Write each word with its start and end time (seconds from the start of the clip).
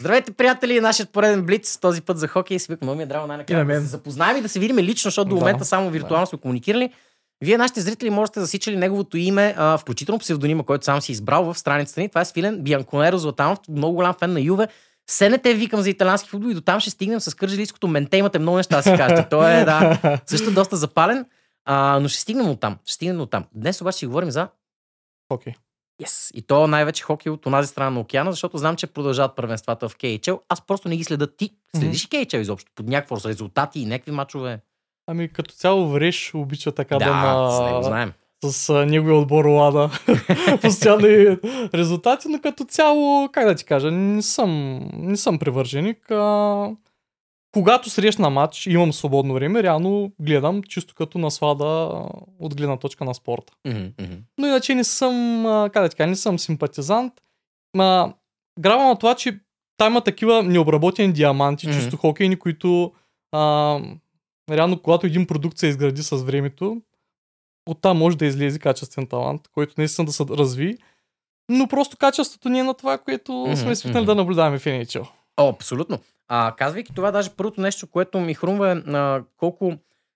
Здравейте, 0.00 0.32
приятели! 0.32 0.80
Нашият 0.80 1.10
пореден 1.10 1.42
блиц 1.42 1.78
този 1.78 2.02
път 2.02 2.18
за 2.18 2.28
хокей. 2.28 2.58
Си 2.58 2.76
много 2.82 2.96
ми 2.96 3.02
е 3.02 3.06
драго 3.06 3.26
най-накрая 3.26 3.64
да 3.64 3.80
се 3.80 3.86
запознаем 3.86 4.36
и 4.36 4.40
да 4.40 4.48
се 4.48 4.58
видим 4.58 4.78
лично, 4.78 5.08
защото 5.08 5.28
до 5.28 5.34
Да, 5.34 5.38
момента 5.38 5.64
само 5.64 5.90
виртуално 5.90 6.26
сме 6.26 6.38
комуникирали. 6.38 6.92
Вие, 7.40 7.58
нашите 7.58 7.80
зрители, 7.80 8.10
можете 8.10 8.40
да 8.40 8.44
засичали 8.44 8.76
неговото 8.76 9.16
име, 9.16 9.54
а, 9.58 9.78
включително 9.78 10.18
псевдонима, 10.18 10.62
който 10.62 10.84
сам 10.84 11.00
си 11.00 11.12
избрал 11.12 11.44
в 11.44 11.58
страницата 11.58 12.00
ни. 12.00 12.08
Това 12.08 12.20
е 12.20 12.24
Свилен 12.24 12.62
Бианконеро 12.62 13.18
Златанов, 13.18 13.58
много 13.68 13.94
голям 13.94 14.14
фен 14.14 14.32
на 14.32 14.40
Юве. 14.40 14.68
Сенете 15.10 15.54
викам 15.54 15.80
за 15.80 15.90
италиански 15.90 16.28
футбол 16.28 16.48
и 16.48 16.54
до 16.54 16.60
там 16.60 16.80
ще 16.80 16.90
стигнем 16.90 17.20
с 17.20 17.34
кържилийското 17.34 17.88
менте. 17.88 18.16
Имате 18.16 18.38
много 18.38 18.56
неща 18.56 18.76
да 18.76 18.82
си 18.82 18.94
кажете. 18.96 19.26
Той 19.30 19.52
е, 19.52 19.64
да, 19.64 19.98
също 20.26 20.50
доста 20.50 20.76
запален, 20.76 21.26
а, 21.64 21.98
но 22.00 22.08
ще 22.08 22.20
стигнем 22.20 22.48
от 22.48 22.60
там. 22.60 22.78
Ще 22.84 22.92
стигнем 22.92 23.20
от 23.20 23.30
там. 23.30 23.44
Днес 23.54 23.80
обаче 23.80 23.96
ще 23.96 24.06
говорим 24.06 24.30
за 24.30 24.48
Окей. 25.30 25.54
Yes. 26.02 26.30
И 26.34 26.42
то 26.42 26.66
най-вече 26.66 27.02
хокей 27.02 27.32
от 27.32 27.46
онази 27.46 27.68
страна 27.68 27.90
на 27.90 28.00
океана, 28.00 28.32
защото 28.32 28.58
знам, 28.58 28.76
че 28.76 28.86
продължават 28.86 29.36
първенствата 29.36 29.88
в 29.88 29.96
KHL. 29.96 30.40
Аз 30.48 30.66
просто 30.66 30.88
не 30.88 30.96
ги 30.96 31.04
следа. 31.04 31.26
Ти 31.26 31.50
следиш 31.76 32.04
ли 32.04 32.08
KHL 32.08 32.40
изобщо? 32.40 32.72
Под 32.74 32.86
някакво 32.88 33.16
с 33.16 33.26
резултати 33.26 33.80
и 33.80 33.86
някакви 33.86 34.10
мачове? 34.10 34.60
Ами 35.06 35.28
като 35.28 35.54
цяло 35.54 35.88
Вреш 35.88 36.34
обича 36.34 36.72
така 36.72 36.98
да, 36.98 37.04
да, 37.04 37.50
с 37.50 37.60
него 37.60 37.70
има 37.70 37.82
знаем. 37.82 38.12
с 38.44 38.70
а, 38.70 38.86
неговия 38.86 39.16
отбор 39.16 39.44
Лада 39.44 39.90
постоянни 40.62 41.36
резултати, 41.74 42.28
но 42.28 42.40
като 42.40 42.64
цяло, 42.64 43.28
как 43.32 43.46
да 43.46 43.54
ти 43.54 43.64
кажа, 43.64 43.90
не 43.90 44.22
съм, 44.22 44.80
не 44.92 45.16
съм 45.16 45.38
привърженик. 45.38 46.10
А, 46.10 46.70
когато 47.56 47.90
срещна 47.90 48.30
матч 48.30 48.66
имам 48.66 48.92
свободно 48.92 49.34
време, 49.34 49.62
реално 49.62 50.12
гледам 50.20 50.62
чисто 50.62 50.94
като 50.94 51.18
наслада 51.18 51.64
от 52.38 52.56
гледна 52.56 52.76
точка 52.76 53.04
на 53.04 53.14
спорта. 53.14 53.52
Мгм. 53.66 54.14
Но 54.38 54.46
иначе 54.46 54.74
не 54.74 54.84
съм, 54.84 55.42
как 55.72 55.82
да 55.82 55.88
ти 55.88 55.96
кажа, 55.96 56.10
не 56.10 56.16
съм 56.16 56.38
симпатизант. 56.38 57.12
Ма, 57.76 58.14
грава 58.60 58.84
на 58.84 58.96
това, 58.96 59.14
че 59.14 59.38
там 59.76 59.92
има 59.92 60.00
такива 60.00 60.42
необработени 60.42 61.12
диаманти, 61.12 61.68
Мгм. 61.68 61.78
чисто 61.78 61.96
хокейни, 61.96 62.38
които 62.38 62.92
а, 63.32 63.80
реално 64.50 64.82
когато 64.82 65.06
един 65.06 65.26
продукт 65.26 65.58
се 65.58 65.66
изгради 65.66 66.02
с 66.02 66.16
времето, 66.16 66.82
оттам 67.66 67.98
може 67.98 68.16
да 68.16 68.26
излезе 68.26 68.58
качествен 68.58 69.06
талант, 69.06 69.48
който 69.54 69.74
наистина 69.78 70.06
да 70.06 70.12
се 70.12 70.24
разви. 70.30 70.78
Но 71.48 71.66
просто 71.66 71.96
качеството 71.96 72.48
не 72.48 72.58
е 72.58 72.62
на 72.62 72.74
това, 72.74 72.98
което 72.98 73.46
сме 73.56 73.76
свикнали 73.76 74.02
мгм. 74.02 74.06
да 74.06 74.14
наблюдаваме 74.14 74.58
в 74.58 74.64
NHL. 74.64 75.08
О, 75.36 75.48
абсолютно. 75.48 75.98
А, 76.28 76.54
казвайки 76.58 76.94
това, 76.94 77.10
даже 77.10 77.30
първото 77.30 77.60
нещо, 77.60 77.86
което 77.86 78.20
ми 78.20 78.34
хрумва 78.34 78.70
е 78.70 78.90
а, 78.90 79.24
колко 79.36 79.74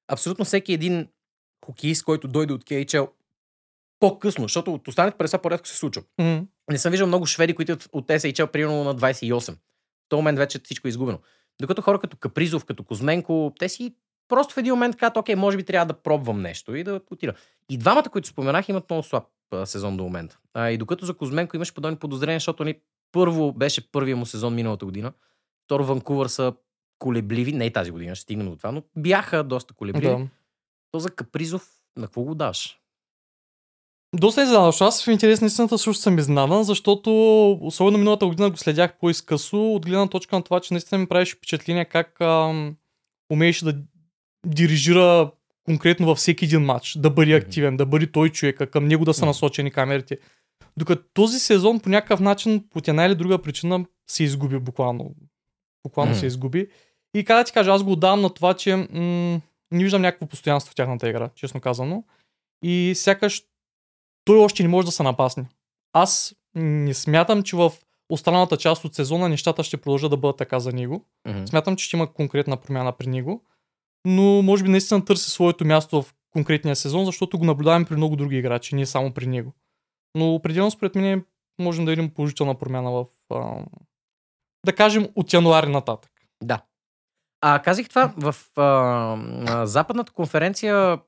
абсолютно 0.09 0.45
всеки 0.45 0.73
един 0.73 1.09
хокеист, 1.65 2.05
който 2.05 2.29
дойде 2.29 2.53
от 2.53 2.65
KHL 2.65 3.09
по-късно, 4.01 4.45
защото 4.45 4.75
от 4.75 4.89
останалите 4.89 5.19
през 5.19 5.31
това 5.31 5.43
по-рядко 5.43 5.69
се 5.69 5.77
случва. 5.77 6.03
М, 6.19 6.43
Не 6.71 6.79
съм 6.79 6.91
виждал 6.91 7.07
много 7.07 7.27
шведи, 7.27 7.55
които 7.55 7.73
от- 7.73 7.89
от 7.93 8.07
SHL 8.09 8.47
примерно 8.47 8.85
на 8.85 8.95
28. 8.95 9.53
В 9.53 9.57
този 10.09 10.19
момент 10.19 10.39
вече 10.39 10.59
всичко 10.59 10.89
е 10.89 10.91
изгубено. 10.91 11.19
Докато 11.61 11.83
хора 11.83 11.99
като 11.99 12.17
Капризов, 12.17 12.65
като 12.65 12.83
Козменко, 12.83 13.53
те 13.59 13.69
си 13.69 13.95
просто 14.29 14.55
в 14.55 14.59
един 14.59 14.73
момент 14.73 14.97
казват, 14.97 15.17
окей, 15.17 15.35
може 15.35 15.57
би 15.57 15.63
трябва 15.63 15.87
да 15.87 15.95
пробвам 15.95 16.41
нещо 16.41 16.75
и 16.75 16.85
да 16.85 17.01
отида. 17.11 17.35
И 17.71 17.79
двамата, 17.79 18.05
които 18.05 18.29
споменах, 18.29 18.69
имат 18.69 18.91
много 18.91 19.03
слаб 19.03 19.25
а, 19.51 19.67
сезон 19.67 19.97
до 19.97 20.05
момента. 20.05 20.39
А, 20.55 20.71
и 20.71 20.79
докато 20.79 21.05
за 21.05 21.15
Козменко 21.15 21.57
имаше 21.57 21.75
подобни 21.75 21.97
подозрения, 21.97 22.37
защото 22.37 22.65
ни 22.65 22.75
първо 23.13 23.53
беше 23.53 23.93
първия 23.93 24.17
му 24.17 24.27
сезон 24.27 24.55
миналата 24.55 24.85
година, 24.85 25.13
второ 25.71 25.85
Ванкувър 25.85 26.27
са 26.27 26.53
колебливи, 26.99 27.53
не 27.53 27.73
тази 27.73 27.91
година, 27.91 28.15
ще 28.15 28.23
стигнем 28.23 28.51
до 28.51 28.57
това, 28.57 28.73
но 28.73 28.83
бяха 28.97 29.45
доста 29.45 29.75
колебливи. 29.75 30.07
да. 30.07 30.29
То 30.93 30.99
за 30.99 31.11
Капризов, 31.11 31.69
на 31.97 32.07
какво 32.07 32.23
го 32.23 32.35
даш? 32.35 32.81
Доста 34.15 34.43
изненадващо. 34.43 34.85
Аз 34.85 35.05
в 35.05 35.11
интерес 35.11 35.41
на 35.41 35.47
истината 35.47 35.79
също 35.79 36.03
съм 36.03 36.19
изненадан, 36.19 36.65
защото 36.65 37.11
особено 37.61 37.99
миналата 37.99 38.27
година 38.27 38.51
го 38.51 38.57
следях 38.57 38.99
по-изкъсо, 38.99 39.75
от 39.75 39.87
гледна 39.87 40.09
точка 40.09 40.37
на 40.37 40.43
това, 40.43 40.61
че 40.61 40.75
наистина 40.75 40.99
ми 40.99 41.07
правеше 41.07 41.37
впечатление 41.37 41.85
как 41.85 42.21
ам, 42.21 42.77
умееше 43.33 43.65
да 43.65 43.75
дирижира 44.47 45.31
конкретно 45.65 46.07
във 46.07 46.19
всеки 46.19 46.45
един 46.45 46.61
матч, 46.61 46.97
да 46.99 47.11
бъде 47.11 47.35
активен, 47.35 47.77
да 47.77 47.87
бъде 47.87 48.13
той 48.13 48.29
човека, 48.31 48.71
към 48.71 48.87
него 48.87 49.05
да 49.05 49.15
са 49.15 49.27
насочени 49.27 49.71
камерите. 49.71 50.19
Докато 50.77 51.03
този 51.15 51.39
сезон 51.39 51.81
по 51.81 51.89
някакъв 51.89 52.21
начин, 52.21 52.69
по 52.71 52.81
една 52.89 53.05
или 53.05 53.15
друга 53.15 53.43
причина, 53.43 53.85
се 54.11 54.25
изгуби 54.25 54.59
буквално. 54.59 55.15
Буквално 55.87 56.15
се 56.15 56.27
изгуби. 56.27 56.69
И 57.15 57.25
как 57.25 57.37
да 57.37 57.45
ти 57.45 57.53
кажа, 57.53 57.71
аз 57.71 57.83
го 57.83 57.93
отдавам 57.93 58.21
на 58.21 58.31
това, 58.31 58.55
че 58.55 58.77
м- 58.77 59.41
не 59.71 59.85
виждам 59.85 60.03
някакво 60.03 60.27
постоянство 60.27 60.73
в 60.73 60.75
тяхната 60.75 61.09
игра, 61.09 61.29
честно 61.35 61.61
казано. 61.61 62.05
И 62.63 62.93
сякаш 62.97 63.43
той 64.25 64.39
още 64.39 64.63
не 64.63 64.69
може 64.69 64.87
да 64.87 64.93
се 64.93 65.03
напасне. 65.03 65.47
Аз 65.93 66.35
не 66.55 66.95
смятам, 66.95 67.43
че 67.43 67.57
в 67.57 67.73
останалата 68.11 68.57
част 68.57 68.85
от 68.85 68.95
сезона 68.95 69.29
нещата 69.29 69.65
ще 69.65 69.77
продължат 69.77 70.11
да 70.11 70.17
бъдат 70.17 70.37
така 70.37 70.59
за 70.59 70.73
него. 70.73 71.05
Мгм. 71.29 71.47
Смятам, 71.47 71.77
че 71.77 71.85
ще 71.85 71.97
има 71.97 72.13
конкретна 72.13 72.57
промяна 72.57 72.93
при 72.93 73.07
него. 73.07 73.45
Но 74.05 74.43
може 74.43 74.65
би 74.65 74.71
наистина 74.71 75.05
търси 75.05 75.31
своето 75.31 75.65
място 75.65 76.03
в 76.03 76.15
конкретния 76.31 76.77
сезон, 76.77 77.05
защото 77.05 77.39
го 77.39 77.45
наблюдаваме 77.45 77.85
при 77.85 77.97
много 77.97 78.17
други 78.17 78.37
играчи, 78.37 78.75
не 78.75 78.87
само 78.87 79.13
при 79.13 79.27
него. 79.27 79.53
Но 80.15 80.35
определено 80.35 80.71
според 80.71 80.95
мен 80.95 81.25
можем 81.61 81.85
да 81.85 81.91
видим 81.91 82.11
положителна 82.11 82.55
промяна 82.55 82.91
в, 82.91 83.07
а, 83.31 83.65
да 84.67 84.73
кажем, 84.73 85.09
от 85.15 85.33
януари 85.33 85.71
нататък. 85.71 86.11
Да. 86.43 86.63
А 87.41 87.59
казах 87.59 87.89
това, 87.89 88.13
в 88.17 88.37
а, 88.61 89.67
западната 89.67 90.13
конференция 90.13 90.99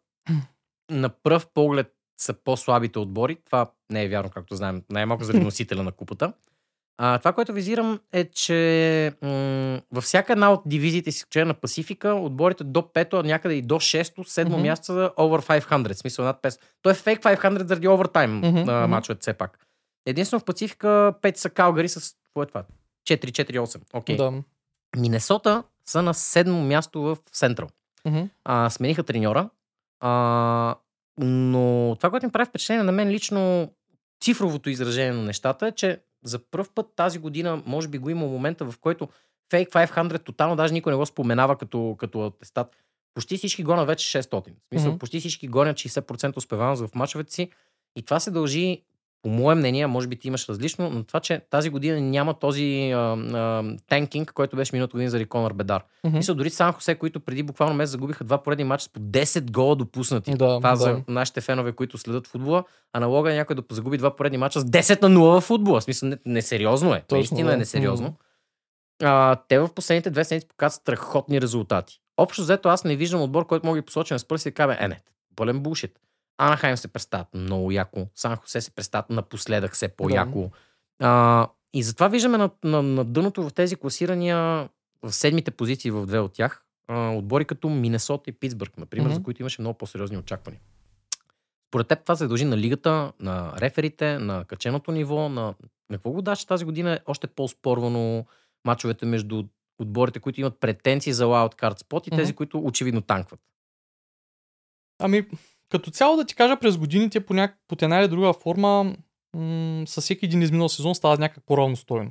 на 0.91 1.09
пръв 1.09 1.47
поглед 1.55 1.95
са 2.21 2.35
по-слабите 2.35 2.99
отбори. 2.99 3.37
Това 3.45 3.71
не 3.91 4.05
е 4.05 4.09
вярно, 4.09 4.31
както 4.31 4.57
знаем, 4.57 4.83
най-малко 4.91 5.25
заради 5.25 5.45
носителя 5.45 5.83
на 5.83 5.93
купата. 5.93 6.33
А, 6.99 7.19
това, 7.19 7.33
което 7.33 7.53
визирам 7.53 8.01
е, 8.13 8.25
че 8.25 9.13
м- 9.23 9.81
във 9.93 10.05
всяка 10.05 10.33
една 10.33 10.53
от 10.53 10.63
дивизиите, 10.67 11.13
с 11.13 11.17
изключение 11.17 11.45
на 11.45 11.55
Пасифика, 11.55 12.15
отборите 12.15 12.65
до 12.65 12.81
5, 12.81 13.21
а 13.21 13.23
някъде 13.23 13.55
и 13.55 13.63
до 13.63 13.75
6, 13.75 14.19
7 14.23 14.49
Мгм. 14.49 14.63
място 14.63 14.87
са 14.87 15.13
over 15.17 15.61
500, 15.61 15.95
в 15.95 15.99
смисъл 15.99 16.25
над 16.25 16.43
500. 16.43 16.61
То 16.83 16.91
е 16.91 16.95
фейк 16.95 17.23
500 17.23 17.67
заради 17.67 17.89
овертайм 17.89 18.39
мгм. 18.39 18.71
мачовете 18.89 19.21
все 19.21 19.35
пак. 19.35 19.59
Единствено 20.07 20.41
в 20.41 20.45
Пацифика 20.45 21.15
5 21.23 21.37
са 21.37 21.51
Калгари 21.51 21.89
с, 21.89 22.15
какво 22.25 22.43
е 22.43 22.47
това? 22.47 22.65
4-4-8. 23.09 23.81
Окей. 23.93 24.17
Да. 24.17 24.33
Минесота 24.97 25.63
са 25.87 26.03
на 26.03 26.15
седмо 26.15 26.61
място 26.61 27.03
в 27.03 27.19
Централ. 27.33 27.69
А, 28.45 28.71
смениха 28.71 29.03
треньора. 29.03 29.51
А, 30.01 30.75
но 31.19 31.97
това, 31.97 32.11
което 32.11 32.27
ми 32.27 32.33
прави 32.33 32.47
впечатление 32.49 32.83
на 32.83 32.93
мен 32.93 33.09
лично, 33.09 33.71
цифровото 34.25 34.71
изражение 34.71 35.13
на 35.13 35.23
нещата 35.23 35.67
е, 35.67 35.73
че 35.73 36.01
за 36.25 36.39
първ 36.39 36.67
път 36.75 36.87
тази 36.97 37.19
година, 37.19 37.63
може 37.67 37.89
би 37.89 37.99
го 37.99 38.11
има 38.11 38.27
момента, 38.27 38.65
в 38.65 38.79
който 38.79 39.09
Fake 39.53 39.71
500 39.71 40.25
тотално 40.25 40.57
даже 40.57 40.73
никой 40.73 40.93
не 40.93 40.97
го 40.97 41.07
споменава 41.07 41.57
като, 41.57 41.97
като 41.99 42.27
атестат. 42.27 42.77
Почти 43.15 43.37
всички 43.37 43.63
гонят 43.63 43.87
вече 43.87 44.23
600. 44.23 44.31
В 44.41 44.69
смисъл, 44.69 44.89
Мгм. 44.91 44.99
почти 44.99 45.21
всички 45.21 45.49
гонят 45.49 45.77
60% 45.77 46.37
успеваемост 46.37 46.87
в 46.87 46.95
мачовете 46.95 47.33
си. 47.33 47.51
И 47.97 48.03
това 48.03 48.21
се 48.21 48.31
дължи, 48.31 48.83
по 49.23 49.29
мое 49.29 49.55
мнение, 49.55 49.87
може 49.87 50.09
би 50.09 50.17
ти 50.17 50.29
имаш 50.29 50.49
различно, 50.49 50.91
но 50.91 51.05
това, 51.05 51.21
че 51.21 51.41
тази 51.51 51.71
година 51.71 52.01
няма 52.01 52.35
този 52.35 52.91
а, 52.91 52.99
а, 52.99 53.65
танкинг, 53.89 54.33
който 54.33 54.57
беше 54.57 54.71
миналата 54.75 54.93
година 54.93 55.11
заради 55.11 55.27
Конор 55.27 55.53
Бедар. 55.53 55.85
Мгм. 56.05 56.17
Мисля, 56.17 56.35
дори 56.35 56.51
Сан 56.51 56.73
Хосе, 56.73 56.95
които 56.95 57.21
преди 57.21 57.43
буквално 57.43 57.75
месец 57.75 57.91
загубиха 57.93 58.25
два 58.25 58.43
поредни 58.43 58.65
мача 58.65 58.85
с 58.85 58.89
по 58.89 59.01
10 59.01 59.51
гола 59.51 59.77
допуснати. 59.77 60.31
Да, 60.31 60.37
Това 60.37 60.71
да. 60.71 60.77
за 60.77 61.01
нашите 61.09 61.41
фенове, 61.41 61.73
които 61.73 61.99
следят 61.99 62.27
футбола. 62.27 62.65
Аналога 62.93 63.33
е 63.33 63.37
някой 63.37 63.57
да 63.57 63.63
загуби 63.71 63.99
два 63.99 64.17
поредни 64.17 64.39
мача 64.39 64.61
с 64.61 64.65
10 64.65 65.03
на 65.03 65.11
0 65.11 65.39
в 65.39 65.41
футбола. 65.41 65.81
В 65.81 65.85
смисъл, 65.85 66.09
не- 66.09 66.19
несериозно 66.27 66.95
е. 66.95 67.01
Точно, 67.01 67.17
Наистина 67.17 67.49
е 67.51 67.53
да. 67.53 67.59
несериозно. 67.59 68.07
Мгм. 68.07 68.17
А, 69.03 69.37
те 69.49 69.59
в 69.59 69.69
последните 69.75 70.11
две 70.11 70.25
седмици 70.25 70.49
показват 70.49 70.83
страхотни 70.83 71.41
резултати. 71.41 72.01
Общо 72.17 72.43
взето 72.43 72.69
аз 72.69 72.85
не 72.85 72.97
виждам 72.97 73.23
отбор, 73.23 73.47
който 73.47 73.67
мога 73.67 73.77
да 73.77 73.83
ги 73.83 73.87
посоча 73.87 74.15
на 74.15 74.19
спърси 74.19 74.49
и 74.49 74.51
да 74.51 74.55
кажа, 74.55 74.77
е 74.81 74.89
не, 74.89 75.01
пълен 75.37 75.61
булшит. 75.61 75.99
Анахайм 76.47 76.77
се 76.77 76.89
представят 76.89 77.35
много 77.35 77.71
яко. 77.71 78.07
Сан 78.15 78.37
Хосе 78.37 78.61
се 78.61 78.71
представят 78.71 79.11
напоследък 79.11 79.73
все 79.73 79.89
по-яко. 79.89 80.51
А, 80.99 81.49
и 81.75 81.83
затова 81.83 82.09
виждаме 82.09 82.39
на, 82.39 82.51
на, 82.65 82.83
на 82.83 83.05
дъното 83.05 83.49
в 83.49 83.55
тези 83.55 83.77
класирания 83.77 84.69
в 85.03 85.13
седмите 85.13 85.51
позиции 85.51 85.91
в 85.91 86.07
две 86.07 86.19
от 86.19 86.33
тях 86.33 86.65
а, 86.89 87.11
отбори 87.11 87.45
като 87.45 87.69
Минесота 87.69 88.31
и 88.31 88.33
Питсбърг, 88.33 88.79
например, 88.79 89.07
Мгм. 89.07 89.15
за 89.15 89.23
които 89.23 89.43
имаше 89.43 89.61
много 89.63 89.79
по-сериозни 89.79 90.19
очаквания. 90.19 90.61
Според 91.71 91.89
теб 91.89 92.03
това 92.03 92.17
се 92.17 92.27
дължи 92.27 92.45
на 92.45 92.57
лигата, 92.57 93.13
на 93.21 93.53
реферите, 93.59 94.19
на 94.19 94.45
каченото 94.45 94.93
ниво, 94.93 95.29
на, 95.29 95.55
на 95.91 95.97
какво 95.97 96.11
го 96.11 96.23
даш 96.23 96.45
тази 96.45 96.65
година 96.65 96.93
е 96.93 96.99
още 97.07 97.27
по-спорвано 97.27 98.27
мачовете 98.65 99.07
между 99.07 99.45
отборите, 99.79 100.21
които 100.21 100.41
имат 100.41 100.61
претенции 100.61 101.13
за 101.13 101.25
wildcard 101.25 101.81
спот 101.81 102.07
и 102.07 102.11
тези, 102.11 102.33
Мгм. 102.33 102.37
които 102.37 102.59
очевидно 102.59 103.01
танкват. 103.01 103.41
Ами, 104.99 105.27
като 105.73 105.91
цяло 105.91 106.17
да 106.17 106.25
ти 106.25 106.35
кажа, 106.35 106.57
през 106.57 106.77
годините 106.79 107.27
по, 107.27 107.35
няк... 107.35 107.59
по 107.69 107.77
една 107.83 108.01
или 108.01 108.09
друга 108.09 108.33
форма 108.33 108.97
м- 109.37 109.83
със 109.87 110.05
всеки 110.05 110.25
един 110.25 110.43
изминал 110.43 110.69
сезон 110.69 110.95
става 110.95 111.19
някак 111.19 111.45
по-равностойно. 111.47 112.11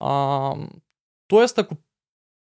А, 0.00 0.54
тоест, 1.28 1.58
ако 1.58 1.74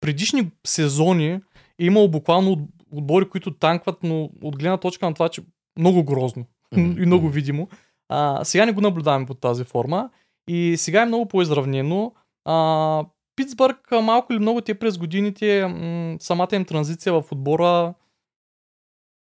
предишни 0.02 0.52
сезони 0.68 1.28
е 1.28 1.42
имало 1.80 2.10
буквално 2.10 2.52
от- 2.52 2.70
отбори, 2.92 3.30
които 3.30 3.54
танкват, 3.54 4.04
но 4.04 4.30
от 4.42 4.60
гледна 4.60 4.78
точка 4.78 5.06
на 5.06 5.14
това, 5.14 5.30
че 5.30 5.42
много 5.80 6.04
грозно 6.04 6.46
Мгм, 6.78 6.92
и 7.04 7.06
много 7.06 7.30
видимо. 7.30 7.68
А, 8.10 8.46
сега 8.46 8.66
не 8.66 8.72
го 8.72 8.82
наблюдаваме 8.82 9.26
под 9.26 9.40
тази 9.40 9.64
форма 9.64 10.10
и 10.50 10.76
сега 10.78 11.02
е 11.02 11.06
много 11.06 11.26
по-изравнено. 11.28 12.14
А, 12.46 13.06
Питсбърг 13.36 13.92
малко 13.92 14.34
или 14.34 14.40
много 14.40 14.62
те 14.62 14.80
през 14.80 14.98
годините 14.98 15.68
м- 15.68 16.18
самата 16.20 16.56
им 16.56 16.66
транзиция 16.66 17.14
в 17.14 17.32
отбора 17.32 17.94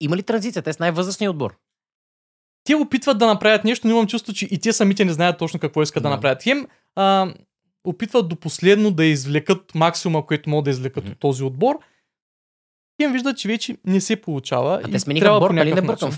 Има 0.02 0.16
ли 0.16 0.22
транзиция? 0.22 0.62
Те 0.62 0.72
са 0.72 0.82
най-възрастният 0.82 1.31
отбор. 1.31 1.56
те 2.64 2.75
опитват 2.75 3.19
да 3.19 3.26
направят 3.26 3.64
нещо, 3.64 3.87
но 3.87 3.93
имам 3.93 4.06
чувство, 4.06 4.32
че 4.32 4.46
и 4.46 4.58
те 4.58 4.72
самите 4.72 5.04
не 5.04 5.12
знаят 5.12 5.38
точно 5.38 5.60
какво 5.60 5.82
искат 5.82 6.02
да, 6.02 6.08
Да. 6.08 6.14
направят. 6.14 6.43
Хем 6.43 6.66
а, 6.96 7.32
опитват 7.84 8.28
до 8.28 8.37
последно 8.37 8.90
да 8.90 9.04
извлекат 9.04 9.75
максимума, 9.75 10.26
което 10.26 10.50
могат 10.50 10.64
да 10.64 10.70
извлекат 10.70 11.04
Мгм. 11.04 11.12
от 11.12 11.19
този 11.19 11.44
отбор. 11.44 11.78
Хем 13.02 13.12
виждат, 13.12 13.37
че 13.38 13.49
вече 13.49 13.76
не 13.84 14.00
се 14.00 14.16
получава. 14.16 14.81
А 14.84 14.90
те 14.90 14.99
смениха 14.99 15.38
по 15.40 15.52
нали 15.52 15.75
не 15.75 15.82
бъркам. 15.82 16.10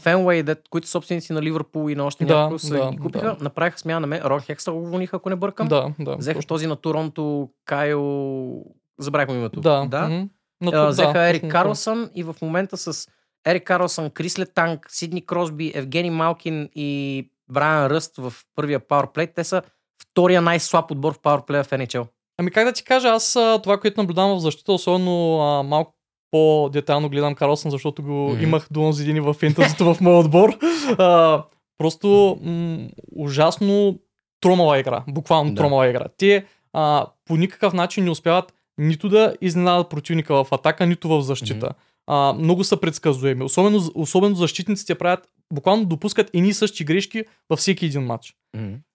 дет, 0.42 0.68
които 0.70 0.88
собственици 0.88 1.32
на 1.32 1.42
Ливърпул 1.42 1.90
и 1.90 1.94
на 1.94 2.04
още 2.04 2.24
Да, 2.24 2.34
няколко 2.36 2.58
са 2.58 2.74
да, 2.74 2.90
ги 2.90 2.96
купиха, 2.96 3.24
да. 3.26 3.36
направиха 3.40 3.78
смяна 3.78 4.00
на 4.00 4.06
мен. 4.06 4.22
Рон 4.22 4.40
Хекса 4.40 4.72
го 4.72 4.78
уволниха, 4.78 5.16
ако 5.16 5.30
не 5.30 5.36
бъркам. 5.36 5.68
Да, 5.68 5.92
да. 5.98 6.16
Взеха 6.16 6.38
точно. 6.38 6.48
този 6.48 6.66
на 6.66 6.76
Торонто, 6.76 7.48
Кайл... 7.64 8.64
Забравих 8.98 9.28
му 9.28 9.34
името. 9.34 9.60
Да. 9.60 9.86
да. 9.86 10.02
мгм. 10.02 10.28
На 10.60 10.68
А, 10.68 10.70
то- 10.72 10.88
взеха 10.88 11.12
да, 11.12 11.28
Ерик 11.28 11.50
Карлсън 11.50 12.10
и 12.14 12.22
в 12.22 12.36
момента 12.42 12.76
с 12.76 13.08
Ерик 13.46 13.64
Карлсън, 13.64 14.10
Крис 14.10 14.38
Летанг, 14.38 14.86
Сидни 14.88 15.26
Кросби, 15.26 15.72
Евгени 15.74 16.10
Малкин 16.10 16.68
и 16.74 17.24
Брайан 17.48 17.86
Ръст 17.86 18.16
в 18.16 18.32
първия 18.56 18.80
пауърплей. 18.80 19.26
Те 19.26 19.44
са 19.44 19.62
втория 20.02 20.42
най-слаб 20.42 20.90
отбор 20.90 21.14
в 21.14 21.18
пауърплея 21.18 21.64
в 21.64 21.70
NHL. 21.70 22.06
Ами 22.38 22.50
как 22.50 22.64
да 22.64 22.72
ти 22.72 22.84
кажа, 22.84 23.08
аз 23.08 23.32
това, 23.62 23.80
което 23.80 24.00
наблюдавам 24.00 24.36
в 24.36 24.40
защита, 24.40 24.72
особено 24.72 25.40
а, 25.40 25.62
малко 25.62 25.94
по-детайлно 26.30 27.08
гледам 27.08 27.34
Карлсън, 27.34 27.70
защото 27.70 28.02
го 28.02 28.28
Мгм. 28.28 28.42
имах 28.42 28.66
до 28.70 28.80
онзи 28.82 29.10
и 29.10 29.20
в 29.20 29.34
фентазито 29.34 29.94
в 29.94 30.00
моят 30.00 30.24
отбор. 30.24 30.58
А, 30.98 31.42
просто 31.78 32.38
м- 32.42 32.88
ужасно 33.16 33.98
тромава 34.40 34.78
игра. 34.78 35.04
Буквално 35.08 35.50
Да. 35.50 35.56
тромава 35.56 35.88
игра. 35.88 36.06
Те 36.18 36.44
а, 36.72 37.06
по 37.24 37.36
никакъв 37.36 37.72
начин 37.72 38.04
не 38.04 38.10
успяват 38.10 38.54
нито 38.78 39.08
да 39.08 39.34
изненадат 39.40 39.88
противника 39.90 40.34
в 40.34 40.52
атака, 40.52 40.86
нито 40.86 41.08
в 41.08 41.22
защита. 41.22 41.70
А, 42.06 42.32
много 42.32 42.64
са 42.64 42.80
предсказуеми. 42.80 43.44
Особено, 43.44 43.90
особено 43.94 44.34
защитниците 44.34 44.94
правят, 44.94 45.28
буквално 45.52 45.84
допускат 45.84 46.30
едни 46.34 46.48
и 46.48 46.52
същи 46.54 46.84
грешки 46.84 47.24
във 47.50 47.58
всеки 47.58 47.86
един 47.86 48.02
матч. 48.02 48.34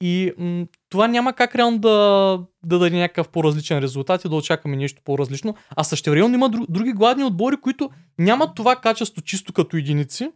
И 0.01 0.31
м- 0.37 0.65
това 0.89 1.07
няма 1.07 1.33
как 1.33 1.55
реално 1.55 1.77
да, 1.77 1.89
да 2.63 2.79
даде 2.79 2.97
някакъв 2.97 3.29
по-различен 3.29 3.79
резултат 3.79 4.25
и 4.25 4.29
да 4.29 4.35
очакваме 4.35 4.75
нещо 4.77 5.01
по-различно. 5.05 5.55
А 5.75 5.83
същевременно 5.83 6.35
има 6.35 6.49
дру, 6.49 6.65
други 6.69 6.93
гладни 6.93 7.23
отбори, 7.23 7.57
които 7.57 7.89
нямат 8.19 8.55
това 8.55 8.75
качество 8.75 9.21
чисто 9.21 9.53
като 9.53 9.77
единици, 9.77 10.31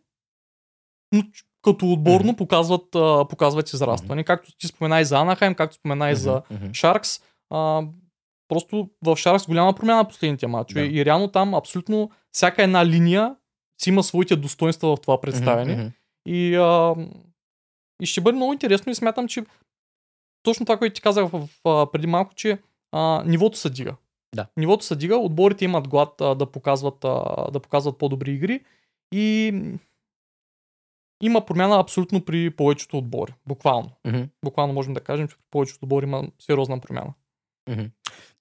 но 1.14 1.24
като 1.62 1.92
отборно 1.92 2.36
показват, 2.36 2.96
а, 2.96 3.26
показват 3.30 3.74
израстване. 3.74 4.24
Както 4.24 4.58
ти 4.58 4.68
спомена 4.68 5.02
и 5.02 5.06
за 5.06 5.18
Анахайм, 5.18 5.56
както 5.56 5.76
спомена 5.76 6.12
и 6.12 6.16
за 6.16 6.42
Шаркс. 6.74 7.20
А, 7.50 7.82
просто 8.54 8.90
в 9.02 9.16
Шаркс 9.18 9.48
голяма 9.48 9.74
промяна 9.74 9.98
на 9.98 10.08
последните 10.08 10.48
матчове. 10.48 10.82
Да. 10.82 10.88
И 10.88 11.06
реално 11.06 11.28
там 11.28 11.56
абсолютно 11.56 12.12
всяка 12.32 12.64
една 12.64 12.86
линия 12.86 13.36
си 13.82 13.90
има 13.90 14.04
своите 14.04 14.36
достоинства 14.36 14.96
в 14.96 15.02
това 15.02 15.22
представяне. 15.22 15.92
И, 16.28 16.56
а, 16.56 16.96
и 18.02 18.06
ще 18.06 18.22
бъде 18.22 18.36
много 18.36 18.54
интересно 18.54 18.92
и 18.92 18.96
смятам, 18.96 19.28
че 19.28 19.44
точно 20.44 20.66
това, 20.66 20.78
което 20.78 20.94
ти 20.94 21.02
казах 21.02 21.30
в, 21.30 21.50
в, 21.64 21.88
преди 21.92 22.08
малко, 22.08 22.34
че 22.36 22.58
а, 22.92 23.24
нивото 23.26 23.58
се 23.58 23.70
дига. 23.70 23.96
Да. 24.36 24.48
Нивото 24.58 24.86
се 24.86 24.96
дига, 24.96 25.18
отборите 25.18 25.66
имат 25.66 25.88
глад 25.88 26.22
а, 26.22 26.36
да, 26.36 26.46
показват, 26.46 27.06
а, 27.06 27.52
да 27.52 27.60
показват 27.60 27.98
по-добри 27.98 28.32
игри 28.32 28.64
и 29.14 29.54
има 31.24 31.46
промяна 31.46 31.80
абсолютно 31.80 32.26
при 32.26 32.50
повечето 32.50 32.98
отбори. 32.98 33.34
Буквално. 33.48 33.90
Буквално 34.46 34.74
можем 34.74 34.94
да 34.94 35.00
кажем, 35.00 35.28
че 35.28 35.36
при 35.36 35.44
повечето 35.52 35.80
отбори 35.84 36.06
има 36.06 36.24
сериозна 36.40 36.80
промяна. 36.80 37.14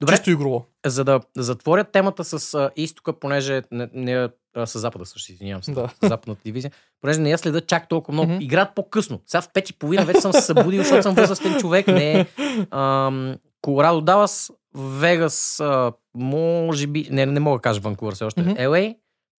Добре, 0.00 0.12
Чисто 0.12 0.30
игрово. 0.30 0.66
за 0.86 1.04
да 1.04 1.20
затворя 1.36 1.84
темата 1.84 2.24
с 2.24 2.54
а, 2.54 2.70
изтока, 2.76 3.12
понеже 3.12 3.62
не, 3.70 3.88
не 3.94 4.28
а, 4.56 4.66
с 4.66 4.78
запада 4.78 5.06
също, 5.06 5.32
извинявам 5.32 5.62
се, 5.62 5.72
Да. 5.72 5.88
западната 6.02 6.42
дивизия, 6.44 6.72
понеже 7.00 7.20
не 7.20 7.30
я 7.30 7.38
следа 7.38 7.60
чак 7.60 7.88
толкова 7.88 8.12
много. 8.12 8.32
Мгм. 8.32 8.42
Играят 8.42 8.74
по-късно. 8.74 9.20
Сега 9.26 9.40
в 9.42 9.52
пет 9.52 9.70
и 9.70 9.72
половина 9.72 10.04
вече 10.04 10.20
съм 10.20 10.32
се 10.32 10.40
събудил, 10.40 10.78
защото 10.78 11.02
съм 11.02 11.14
възрастен 11.14 11.54
човек. 11.54 11.86
Не 11.86 12.20
е. 12.20 12.26
Ам, 12.70 13.36
Колорадо 13.60 14.00
Далас, 14.00 14.50
Вегас, 14.74 15.60
а, 15.60 15.92
може 16.14 16.86
би, 16.86 17.08
не, 17.10 17.26
не 17.26 17.40
мога 17.40 17.58
да 17.58 17.62
кажа 17.62 17.80
Ванкувър 17.80 18.14
все 18.14 18.24
още, 18.24 18.40
Мгм. 18.42 18.50
LA, 18.50 18.96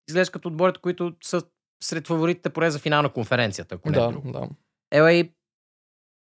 изглежда 0.09 0.33
като 0.33 0.49
отборите, 0.49 0.81
които 0.81 1.13
са 1.25 1.43
сред 1.83 2.07
фаворитите 2.07 2.51
поне 2.51 2.71
за 2.71 2.79
финал 2.79 3.03
на 3.03 3.09
конференцията, 3.09 3.75
ако 3.75 3.91
не 3.91 3.99
е 3.99 4.01
Да, 4.01 4.09
друго. 4.09 4.33
да. 4.33 4.49
LA, 4.95 5.31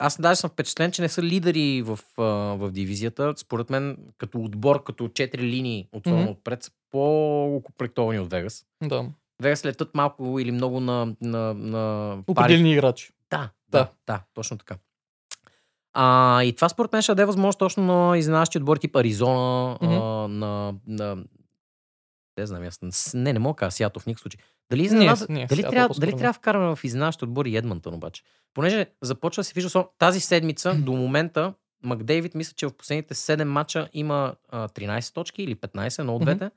аз 0.06 0.22
даже 0.22 0.40
съм 0.40 0.50
впечатлен, 0.50 0.92
че 0.92 1.02
не 1.02 1.10
са 1.10 1.24
лидери 1.24 1.82
в, 1.82 2.00
в 2.58 2.72
дивизията. 2.72 3.34
Според 3.38 3.70
мен, 3.70 3.98
като 4.18 4.40
отбор, 4.40 4.84
като 4.84 5.08
четири 5.08 5.44
линии, 5.44 5.88
особено 5.94 6.22
Мгм. 6.22 6.32
отпред, 6.32 6.64
са 6.64 6.72
по-окомплектовани 6.92 8.20
от 8.20 8.32
Вегас. 8.32 8.66
да. 8.84 9.06
Вегас 9.42 9.66
летат 9.66 9.96
малко 9.96 10.40
или 10.40 10.52
много 10.52 10.80
на, 10.80 11.16
на, 11.22 11.54
на. 11.54 12.18
Определени 12.28 12.72
играчи. 12.74 13.12
Да, 13.32 13.50
да, 13.70 13.80
Да. 13.80 13.90
да, 14.08 14.22
точно 14.34 14.58
така. 14.58 14.76
А, 15.94 16.44
и 16.44 16.54
това 16.56 16.70
според 16.70 16.94
мен 16.94 17.02
ще 17.02 17.12
даде 17.12 17.26
възможност 17.26 17.60
точно 17.60 17.84
на 17.84 18.18
изненадащи 18.18 18.58
отбори 18.58 18.80
тип 18.80 18.96
Аризона, 18.96 19.78
Мгм. 19.82 19.94
а, 19.94 20.28
на, 20.28 20.74
на 20.88 21.18
не 22.38 22.48
знам, 22.48 22.64
аз 22.64 23.14
не, 23.14 23.34
не 23.34 23.40
мога 23.40 23.54
да 23.54 23.58
кажа 23.58 23.72
Сиато 23.72 24.00
в 24.00 24.06
никакъв 24.06 24.22
случай. 24.22 24.40
Дали, 24.70 24.84
изненада, 24.84 25.26
не, 25.30 25.46
дали, 25.46 25.62
трябва, 25.62 25.96
дали 26.00 26.12
трябва 26.12 26.30
да 26.30 26.34
вкараме 26.34 26.76
в 26.76 26.84
изненадащи 26.84 27.24
отбори 27.24 27.56
Едмантън 27.56 27.94
обаче? 27.94 28.24
Понеже 28.54 28.86
започва 29.02 29.40
да 29.40 29.44
се 29.44 29.54
вижда 29.54 29.88
тази 29.98 30.20
седмица 30.20 30.74
до 30.80 30.92
момента 30.92 31.54
Макдейвид 31.84 32.36
мисля, 32.36 32.54
че 32.56 32.68
в 32.68 32.74
последните 32.78 33.14
7 33.14 33.44
мача 33.44 33.90
има 33.94 34.36
а, 34.50 34.68
13 34.70 35.14
точки 35.14 35.44
или 35.44 35.56
15, 35.56 36.04
но 36.04 36.16
от 36.16 36.22
двете. 36.22 36.50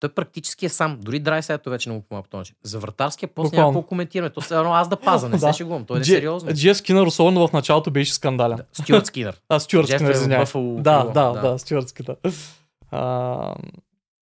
Той 0.00 0.08
практически 0.14 0.66
е 0.66 0.68
сам. 0.68 0.98
Дори 1.00 1.18
Драйсето 1.18 1.70
вече 1.70 1.88
не 1.88 1.94
му 1.94 2.02
помага 2.02 2.28
по. 2.30 2.42
За 2.62 2.78
вратарския 2.78 3.28
пост 3.28 3.52
няма 3.52 3.60
Буквално. 3.60 3.80
какво 3.80 3.88
коментираме. 3.88 4.30
То 4.30 4.58
едно 4.58 4.72
аз 4.72 4.88
да 4.88 4.96
паза, 4.96 5.28
не 5.28 5.36
Да. 5.38 5.52
се 5.52 5.56
шегувам. 5.56 5.84
Той 5.84 6.00
е 6.00 6.04
сериозно. 6.04 6.52
Джеф 6.52 6.76
Скинър, 6.76 7.06
особено 7.06 7.48
в 7.48 7.52
началото, 7.52 7.90
беше 7.90 8.14
скандален. 8.14 8.56
Да, 8.56 8.64
Стюарт 8.72 9.06
Скинър. 9.06 9.40
А, 9.48 9.60
Стюарт 9.60 9.88
Скинър, 9.88 10.10
е 10.10 10.14
в 10.14 10.16
извинявай. 10.16 10.46
Да, 10.82 11.04
да, 11.04 11.32
да. 11.32 11.58
Стюарт 11.58 11.88
Скинър. 11.88 12.16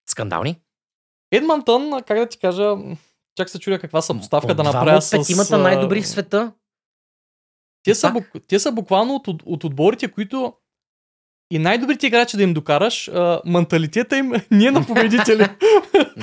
Скандални. 0.06 0.60
Едмантън, 1.32 2.02
как 2.06 2.18
да 2.18 2.26
ти 2.26 2.38
кажа, 2.38 2.76
чак 3.36 3.50
се 3.50 3.58
чудя 3.58 3.78
каква 3.78 4.02
съпоставка 4.02 4.54
да 4.54 4.62
направя 4.62 5.02
с... 5.02 5.10
Петимата 5.10 5.54
а, 5.54 5.58
най-добри 5.58 6.02
в 6.02 6.06
света. 6.06 6.52
Те 7.84 7.94
са, 7.94 8.10
бук, 8.10 8.24
те 8.48 8.58
са 8.58 8.72
буквално 8.72 9.14
от, 9.14 9.28
от, 9.28 9.42
от 9.46 9.64
отборите, 9.64 10.08
които 10.08 10.52
и 11.52 11.58
най-добрите 11.58 12.06
играчи 12.06 12.36
да 12.36 12.42
им 12.42 12.54
докараш, 12.54 13.08
а, 13.08 13.40
менталитета 13.46 14.16
им 14.16 14.32
не 14.50 14.64
е 14.66 14.70
на 14.70 14.86
победители. 14.86 15.46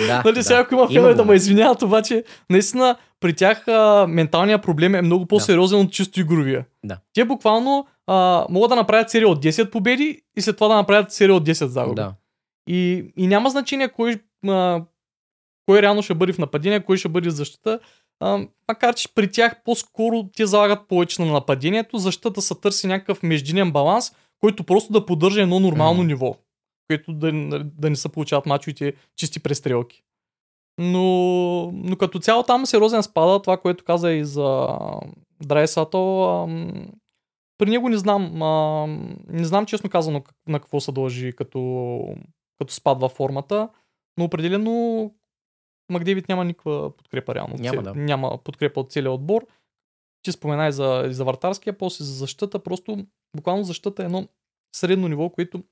Да, 0.07 0.21
нали, 0.25 0.43
сега 0.43 0.59
ако 0.59 0.73
има 0.73 0.87
фенове 0.87 1.13
да 1.13 1.25
ме 1.25 1.35
извиняват, 1.35 1.81
обаче 1.81 2.23
наистина 2.49 2.95
при 3.19 3.33
тях 3.33 3.67
а, 3.67 4.05
менталният 4.09 4.63
проблем 4.63 4.95
е 4.95 5.01
много 5.01 5.25
по-сериозен 5.25 5.79
от 5.79 5.91
чисто 5.91 6.19
игровия. 6.19 6.65
Да. 6.85 6.97
Те 7.13 7.25
буквално 7.25 7.87
а, 8.07 8.45
могат 8.49 8.69
да 8.69 8.75
направят 8.75 9.09
серия 9.09 9.29
от 9.29 9.43
10 9.43 9.69
победи 9.69 10.21
и 10.37 10.41
след 10.41 10.55
това 10.55 10.67
да 10.67 10.75
направят 10.75 11.11
серия 11.11 11.35
от 11.35 11.47
10 11.47 11.65
загуби. 11.65 11.95
Да. 11.95 12.13
И, 12.67 13.05
и 13.17 13.27
няма 13.27 13.49
значение 13.49 13.87
кой, 13.87 14.21
а, 14.47 14.81
кой 15.69 15.81
реално 15.81 16.01
ще 16.01 16.13
бъде 16.13 16.33
в 16.33 16.37
нападение, 16.37 16.79
кой 16.79 16.97
ще 16.97 17.09
бъде 17.09 17.29
в 17.29 17.33
защита. 17.33 17.79
А, 18.19 18.47
макар, 18.67 18.95
че 18.95 19.13
при 19.13 19.31
тях 19.31 19.63
по-скоро 19.63 20.29
те 20.35 20.45
залагат 20.45 20.87
повече 20.87 21.21
на 21.21 21.31
нападението, 21.31 21.97
защитата 21.97 22.41
се 22.41 22.55
търси 22.55 22.87
някакъв 22.87 23.23
междинен 23.23 23.71
баланс, 23.71 24.11
който 24.39 24.63
просто 24.63 24.93
да 24.93 25.05
поддържа 25.05 25.41
едно 25.41 25.59
нормално 25.59 25.99
Мгм. 25.99 26.07
ниво, 26.07 26.35
което 26.87 27.13
да, 27.13 27.31
да 27.63 27.89
не 27.89 27.95
се 27.95 28.09
получават 28.09 28.45
мачовете 28.45 28.93
чисти 29.15 29.39
престрелки. 29.39 30.03
Но, 30.77 31.71
но 31.71 31.95
като 31.95 32.19
цяло 32.19 32.43
там 32.43 32.65
сериозен 32.65 33.03
спада, 33.03 33.41
това, 33.41 33.57
което 33.57 33.83
каза 33.83 34.11
и 34.11 34.25
за 34.25 34.67
Драйсато, 35.43 35.99
при 37.57 37.69
него 37.69 37.89
не 37.89 37.97
знам, 37.97 38.41
а, 38.41 38.87
не 39.27 39.43
знам 39.43 39.65
честно 39.65 39.89
казано 39.89 40.23
на 40.47 40.59
какво 40.59 40.79
се 40.79 40.91
дължи 40.91 41.33
като, 41.33 41.99
като 42.59 42.73
спад 42.73 43.01
във 43.01 43.11
формата, 43.11 43.69
но 44.17 44.25
определено 44.25 45.11
Макдевит 45.89 46.29
няма 46.29 46.45
никаква 46.45 46.97
подкрепа 46.97 47.35
реално. 47.35 47.55
Няма, 47.59 47.83
да. 47.83 47.95
няма 47.95 48.37
подкрепа 48.43 48.79
от 48.79 48.91
целия 48.91 49.11
отбор. 49.11 49.47
Ти 50.21 50.31
спомена 50.31 50.67
и 50.67 50.71
за, 50.71 51.05
и 51.09 51.13
за 51.13 51.25
вратарския 51.25 51.77
пост, 51.77 51.99
и 51.99 52.03
за 52.03 52.13
защита. 52.13 52.59
Просто 52.63 53.05
буквално 53.35 53.63
защита 53.63 54.01
е 54.01 54.05
едно 54.05 54.27
средно 54.75 55.07
ниво, 55.07 55.29
което 55.29 55.63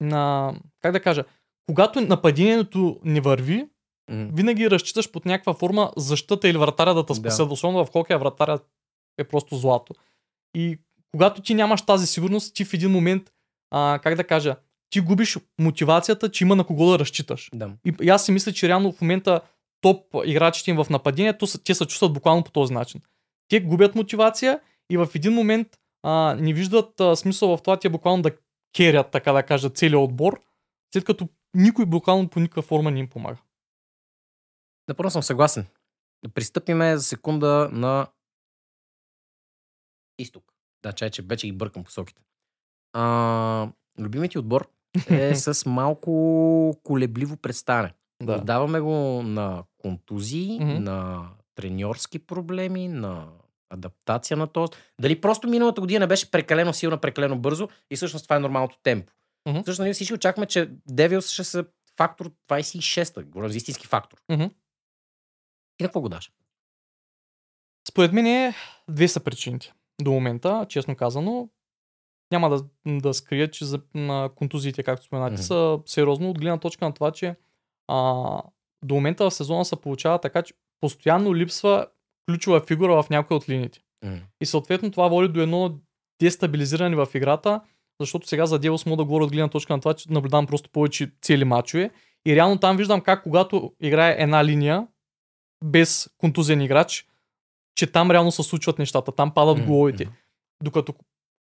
на, 0.00 0.54
как 0.80 0.92
да 0.92 1.02
кажа, 1.02 1.24
когато 1.66 2.00
нападението 2.00 3.00
не 3.04 3.20
върви, 3.20 3.68
М. 4.10 4.28
винаги 4.32 4.70
разчиташ 4.70 5.10
под 5.10 5.24
някаква 5.24 5.54
форма 5.54 5.92
защита 5.96 6.48
или 6.48 6.58
вратаря 6.58 6.94
да 6.94 7.06
те 7.06 7.10
Да. 7.10 7.14
спасят. 7.14 7.50
Особено 7.50 7.84
в 7.84 7.90
хокея 7.92 8.18
вратаря 8.18 8.58
е 9.18 9.24
просто 9.24 9.56
злато. 9.56 9.94
И 10.54 10.78
когато 11.12 11.42
ти 11.42 11.54
нямаш 11.54 11.82
тази 11.82 12.06
сигурност, 12.06 12.54
ти 12.54 12.64
в 12.64 12.74
един 12.74 12.90
момент, 12.90 13.32
а, 13.70 14.00
как 14.02 14.14
да 14.14 14.24
кажа, 14.26 14.56
ти 14.90 15.00
губиш 15.00 15.38
мотивацията, 15.58 16.30
че 16.30 16.44
има 16.44 16.56
на 16.56 16.64
кого 16.64 16.90
да 16.90 16.98
разчиташ. 16.98 17.50
Да. 17.54 17.72
И, 17.84 17.94
и 18.02 18.08
аз 18.08 18.24
си 18.24 18.32
мисля, 18.32 18.52
че 18.52 18.68
реално 18.68 18.92
в 18.92 19.00
момента 19.00 19.40
топ 19.80 20.16
играчите 20.24 20.70
им 20.70 20.76
в 20.76 20.90
нападението, 20.90 21.46
те 21.64 21.74
се 21.74 21.86
чувстват 21.86 22.12
буквално 22.12 22.44
по 22.44 22.50
този 22.50 22.74
начин. 22.74 23.00
Те 23.48 23.60
губят 23.60 23.94
мотивация 23.94 24.60
и 24.90 24.96
в 24.96 25.08
един 25.14 25.32
момент 25.32 25.68
а, 26.02 26.34
не 26.34 26.52
виждат 26.52 27.00
а, 27.00 27.16
смисъл 27.16 27.56
в 27.56 27.62
това, 27.62 27.78
те 27.78 27.88
буквално 27.88 28.22
да 28.22 28.36
керят, 28.76 29.10
така 29.10 29.32
да 29.32 29.42
кажа, 29.42 29.70
целият 29.70 30.00
отбор, 30.00 30.40
след 30.94 31.04
като 31.04 31.28
никой 31.54 31.86
буквално 31.86 32.28
по 32.28 32.40
никаква 32.40 32.62
форма 32.62 32.90
не 32.90 32.98
им 32.98 33.08
помага. 33.08 33.38
Напълно 34.88 35.10
съм 35.10 35.22
съгласен. 35.22 35.66
Да 36.24 36.28
пристъпиме 36.28 36.96
за 36.96 37.02
секунда 37.02 37.68
на 37.72 38.06
изток. 40.18 40.52
Да, 40.82 40.92
чай, 40.92 41.10
че 41.10 41.22
вече 41.22 41.46
ги 41.46 41.52
бъркам 41.52 41.84
посоките. 41.84 42.22
А, 42.92 43.72
любимият 43.98 44.32
ти 44.32 44.38
отбор 44.38 44.70
е 45.10 45.34
с 45.34 45.66
малко 45.66 46.80
колебливо 46.82 47.36
представяне. 47.36 47.92
Да. 48.22 48.38
Даваме 48.40 48.80
го 48.80 49.22
на 49.22 49.64
контузии, 49.78 50.58
Мгм. 50.60 50.82
на 50.82 51.28
треньорски 51.54 52.18
проблеми, 52.18 52.88
на 52.88 53.28
адаптация 53.70 54.36
на 54.36 54.46
този. 54.46 54.72
Дали 55.00 55.20
просто 55.20 55.48
миналата 55.48 55.80
година 55.80 56.06
беше 56.06 56.30
прекалено 56.30 56.72
силна, 56.72 56.98
прекалено 57.00 57.38
бързо 57.38 57.68
и 57.90 57.96
всъщност 57.96 58.24
това 58.24 58.36
е 58.36 58.40
нормалното 58.40 58.78
темпо. 58.82 59.12
Мгм. 59.48 59.60
Всъщност 59.62 59.84
ние 59.84 59.92
всички 59.92 60.14
очакваме, 60.14 60.46
че 60.46 60.70
Девилс 60.88 61.30
ще 61.30 61.44
са 61.44 61.64
фактор 61.96 62.30
26-та, 62.48 63.22
говоря 63.22 63.48
за 63.48 63.56
истински 63.56 63.86
фактор. 63.86 64.18
Мгм. 64.32 64.44
И 65.80 65.84
какво 65.84 66.00
го 66.00 66.08
даш? 66.08 66.32
Според 67.88 68.12
мен 68.12 68.26
е 68.26 68.54
две 68.88 69.08
са 69.08 69.20
причините. 69.20 69.72
До 70.02 70.10
момента, 70.10 70.66
честно 70.68 70.96
казано, 70.96 71.48
няма 72.32 72.50
да, 72.50 72.64
да 72.86 73.14
скрия, 73.14 73.50
че 73.50 73.64
за 73.64 73.80
на 73.94 74.30
контузиите, 74.34 74.82
както 74.82 75.06
споменате, 75.06 75.32
Мгм. 75.32 75.42
са 75.42 75.78
сериозно 75.86 76.30
от 76.30 76.38
гледна 76.38 76.58
точка 76.58 76.84
на 76.84 76.94
това, 76.94 77.10
че 77.10 77.36
а, 77.88 78.42
до 78.84 78.94
момента 78.94 79.30
в 79.30 79.34
сезона 79.34 79.64
се 79.64 79.76
получава 79.76 80.18
така, 80.18 80.42
че 80.42 80.54
постоянно 80.80 81.34
липсва 81.34 81.86
ключова 82.30 82.60
фигура 82.60 83.02
в 83.02 83.10
някоя 83.10 83.38
от 83.38 83.48
линиите. 83.48 83.80
М. 84.04 84.18
И 84.40 84.46
съответно 84.46 84.90
това 84.90 85.08
води 85.08 85.28
до 85.28 85.40
едно 85.40 85.78
дестабилизиране 86.22 86.96
в 86.96 87.08
играта, 87.14 87.60
защото 88.00 88.28
сега 88.28 88.46
за 88.46 88.58
Девос 88.58 88.86
мога 88.86 88.96
да 88.96 89.04
говоря 89.04 89.24
от 89.24 89.32
гледна 89.32 89.48
точка 89.48 89.72
на 89.72 89.80
това, 89.80 89.94
че 89.94 90.12
наблюдавам 90.12 90.46
просто 90.46 90.70
повече 90.70 91.10
цели 91.22 91.44
мачове. 91.44 91.90
И 92.26 92.36
реално 92.36 92.58
там 92.58 92.76
виждам 92.76 93.00
как 93.00 93.22
когато 93.22 93.72
играе 93.80 94.16
една 94.18 94.44
линия 94.44 94.86
без 95.64 96.10
контузен 96.18 96.60
играч, 96.60 97.06
че 97.74 97.86
там 97.86 98.10
реално 98.10 98.32
се 98.32 98.42
случват 98.42 98.78
нещата, 98.78 99.12
там 99.12 99.34
падат 99.34 99.64
головете. 99.66 100.04
м. 100.04 100.10
Докато 100.62 100.94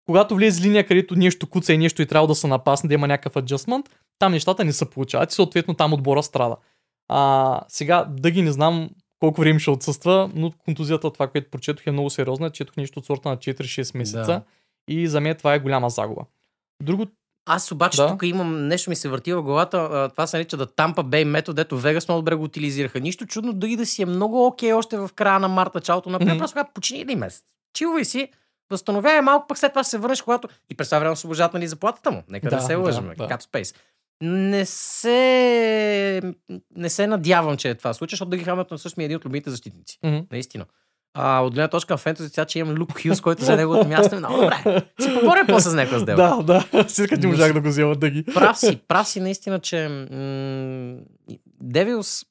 когато 0.10 0.36
влезе 0.36 0.68
линия, 0.68 0.88
където 0.88 1.16
нещо 1.16 1.48
куца 1.48 1.74
и 1.74 1.78
нещо 1.78 2.02
и 2.02 2.06
трябва 2.06 2.28
да 2.28 2.36
се 2.36 2.48
напасне, 2.48 2.88
да 2.88 2.94
има 2.94 3.08
някакъв 3.08 3.36
аджъстмент, 3.36 3.86
там 4.20 4.32
нещата 4.32 4.66
не 4.66 4.74
се 4.74 4.90
получават 4.90 5.32
и 5.32 5.36
съответно 5.36 5.74
там 5.74 5.94
отбора 5.94 6.24
страда. 6.24 6.56
А, 7.08 7.62
сега, 7.68 8.06
да 8.10 8.32
ги 8.32 8.42
не 8.42 8.52
знам 8.52 8.90
колко 9.20 9.42
време 9.42 9.60
ще 9.60 9.70
отсъства, 9.70 10.32
но 10.36 10.52
контузията, 10.66 11.12
това, 11.14 11.28
което 11.28 11.52
прочетох 11.52 11.88
е 11.88 11.92
много 11.92 12.10
сериозна. 12.10 12.50
Четох 12.50 12.78
нещо 12.78 13.00
от 13.00 13.06
сорта 13.06 13.30
на 13.30 13.38
4-6 13.38 13.98
месеца 13.98 14.24
Да. 14.24 14.42
и 14.88 15.08
за 15.08 15.22
мен 15.22 15.36
това 15.36 15.54
е 15.54 15.60
голяма 15.60 15.90
загуба. 15.90 16.22
Друго, 16.84 17.06
Аз 17.46 17.72
обаче 17.72 17.98
Да. 17.98 18.08
тук 18.08 18.24
имам 18.24 18.68
нещо 18.68 18.90
ми 18.90 18.96
се 18.96 19.10
върти 19.10 19.34
в 19.34 19.42
главата. 19.42 20.10
Това 20.12 20.28
се 20.28 20.38
нарича 20.38 20.58
да 20.58 20.66
Тампа 20.66 21.04
Бей 21.04 21.26
метод, 21.26 21.56
дето 21.64 21.78
Вегас 21.78 22.08
много 22.08 22.22
добре 22.22 22.36
го 22.36 22.44
утилизираха. 22.44 23.00
Нищо 23.00 23.26
чудно 23.26 23.54
дори 23.54 23.76
да 23.76 23.86
си 23.86 24.02
е 24.02 24.06
много 24.06 24.46
окей 24.46 24.74
още 24.74 24.98
в 24.98 25.10
края 25.16 25.40
на 25.40 25.48
март, 25.48 25.76
началото 25.76 26.10
на. 26.10 26.20
Мгм. 26.20 26.38
Просто 26.38 26.64
почини 26.74 27.02
един 27.02 27.20
месец. 27.20 27.44
Чилвай 27.74 28.06
си, 28.06 28.30
възстановявай 28.70 29.22
малко, 29.22 29.48
пък 29.48 29.58
след 29.58 29.72
това 29.72 29.84
ще 29.84 29.90
се 29.90 29.98
върнеш, 29.98 30.22
когато 30.22 30.48
и 30.70 30.76
през 30.76 30.88
това 30.88 31.00
време 31.00 31.12
освобождат 31.12 31.54
нали, 31.54 31.68
заплатата 31.68 32.12
му. 32.12 32.24
Нека 32.30 32.50
да, 32.50 32.56
Да, 32.56 32.62
се 32.62 32.74
да, 32.74 32.80
лъжем. 32.80 33.08
да. 33.08 33.28
Cap 33.28 33.42
Space. 33.44 33.76
Не 34.22 34.66
се, 34.66 36.22
не 36.76 36.90
се 36.90 37.08
надявам, 37.08 37.58
че 37.58 37.70
е 37.70 37.76
това 37.76 37.94
случай, 37.94 38.14
защото 38.14 38.30
да 38.30 38.38
ги 38.38 38.44
хамят 38.44 38.68
също 38.78 39.00
ми 39.00 39.04
е 39.04 39.06
един 39.06 39.18
от 39.18 39.26
любимите 39.26 39.50
защитници. 39.50 40.00
Мгм. 40.04 40.18
Наистина. 40.32 40.66
А, 41.14 41.40
от 41.40 41.54
гледна 41.54 41.68
точка 41.68 41.94
на 41.94 41.98
фентези, 41.98 42.30
сега, 42.30 42.46
че 42.46 42.60
имам 42.60 42.76
Люк 42.76 43.02
Хюс, 43.02 43.22
който 43.22 43.44
за 43.44 43.56
неговото 43.56 43.88
място 43.88 44.16
е 44.16 44.20
много 44.20 44.36
добре. 44.36 44.56
Си 45.02 45.14
поборя 45.14 45.46
после 45.48 45.70
с 45.70 45.74
някаква 45.74 46.00
сделка. 46.00 46.22
да, 46.24 46.44
да, 46.44 46.54
не 46.54 47.18
Но 47.18 47.30
можах 47.30 47.48
си- 47.48 47.54
да 47.54 47.62
го 47.62 47.68
взема 47.68 47.96
да 47.96 48.10
ги. 48.10 48.24
Прав 48.26 48.58
си, 48.58 48.80
прав 48.88 49.08
си 49.08 49.20
наистина, 49.20 49.60
че 49.60 49.88
м- 49.88 50.98
Девилс, 51.62 52.26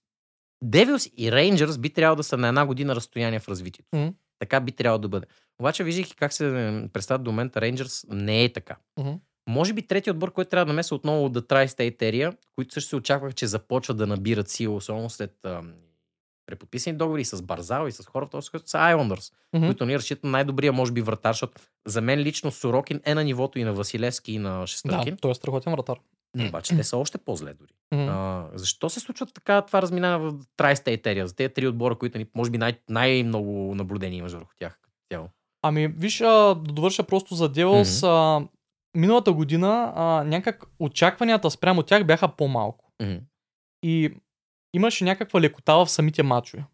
Девилс 0.62 1.08
и 1.16 1.32
Рейнджърс 1.32 1.78
би 1.78 1.90
трябвало 1.90 2.16
да 2.16 2.22
са 2.22 2.36
на 2.36 2.48
една 2.48 2.66
година 2.66 2.94
разстояние 2.94 3.38
в 3.38 3.48
развитието. 3.48 3.88
Мгм. 3.92 4.08
Така 4.38 4.60
би 4.60 4.72
трябвало 4.72 4.98
да 4.98 5.08
бъде. 5.08 5.26
Обаче, 5.60 5.84
виждайки 5.84 6.16
как 6.16 6.32
се 6.32 6.88
представят 6.92 7.24
до 7.24 7.30
момента 7.30 7.60
Рейнджърс, 7.60 8.06
не 8.08 8.44
е 8.44 8.52
така. 8.52 8.76
Мгм. 8.98 9.10
Може 9.48 9.72
би 9.72 9.82
третия 9.82 10.12
отбор, 10.12 10.32
който 10.32 10.48
трябва 10.48 10.64
да 10.64 10.72
намеса 10.72 10.94
отново 10.94 11.24
от 11.24 11.34
The 11.34 11.40
Tri-State 11.40 11.98
Area, 11.98 12.36
които 12.54 12.74
също 12.74 12.88
се 12.88 12.96
очаквах, 12.96 13.34
че 13.34 13.46
започват 13.46 13.96
да 13.96 14.06
набират 14.06 14.48
сила, 14.48 14.74
особено 14.76 15.10
след 15.10 15.34
ам, 15.44 15.72
преподписани 16.46 16.96
договори 16.96 17.24
с 17.24 17.42
Барзал 17.42 17.86
и 17.88 17.92
с 17.92 18.06
хората, 18.06 18.42
с 18.42 18.50
които 18.50 18.70
са 18.70 18.78
Islanders, 18.78 19.32
Мгм. 19.52 19.66
които 19.66 19.86
ние 19.86 19.98
разчитат 19.98 20.24
най-добрия, 20.24 20.72
може 20.72 20.92
би, 20.92 21.02
вратар, 21.02 21.32
защото 21.32 21.60
за 21.86 22.00
мен 22.00 22.18
лично 22.20 22.50
Сорокин 22.50 23.00
е 23.04 23.14
на 23.14 23.24
нивото 23.24 23.58
и 23.58 23.64
на 23.64 23.72
Василевски 23.72 24.32
и 24.32 24.38
на 24.38 24.66
Шестъркин. 24.66 25.14
Да, 25.14 25.20
той 25.20 25.30
е 25.30 25.34
страхотен 25.34 25.72
вратар. 25.72 25.98
Но 26.34 26.46
обаче 26.48 26.76
те 26.76 26.84
са 26.84 26.96
още 26.96 27.18
по-зле 27.18 27.54
дори. 27.54 27.72
А, 27.92 28.46
защо 28.54 28.90
се 28.90 29.00
случва 29.00 29.26
така 29.26 29.62
това 29.62 29.82
разминаване 29.82 30.30
в 30.30 30.34
Tri-State 30.56 31.02
Area? 31.02 31.24
За 31.24 31.36
тези 31.36 31.54
три 31.54 31.66
отбора, 31.66 31.98
които 31.98 32.18
ни, 32.18 32.26
може 32.34 32.50
би 32.50 32.58
най- 32.58 32.78
най-много 32.88 33.74
наблюдение 33.74 34.18
имаш 34.18 34.32
върху 34.32 34.54
тях. 34.58 34.78
като 34.82 34.96
цяло. 35.12 35.28
Ами, 35.62 35.88
виж, 35.88 36.18
да 36.18 36.54
довърша 36.54 37.02
просто 37.02 37.34
за 37.34 37.48
Девилс. 37.48 38.02
а, 38.02 38.40
миналата 38.96 39.32
година 39.32 39.92
а, 39.96 40.24
някак 40.24 40.66
очакванията 40.78 41.50
спрямо 41.50 41.82
тях 41.82 42.06
бяха 42.06 42.28
по-малко. 42.28 42.92
Мгм. 43.02 43.16
И 43.84 44.14
имаше 44.74 45.04
някаква 45.04 45.40
лекота 45.40 45.74
в 45.74 45.88
самите 45.88 46.22
матчове. 46.22 46.64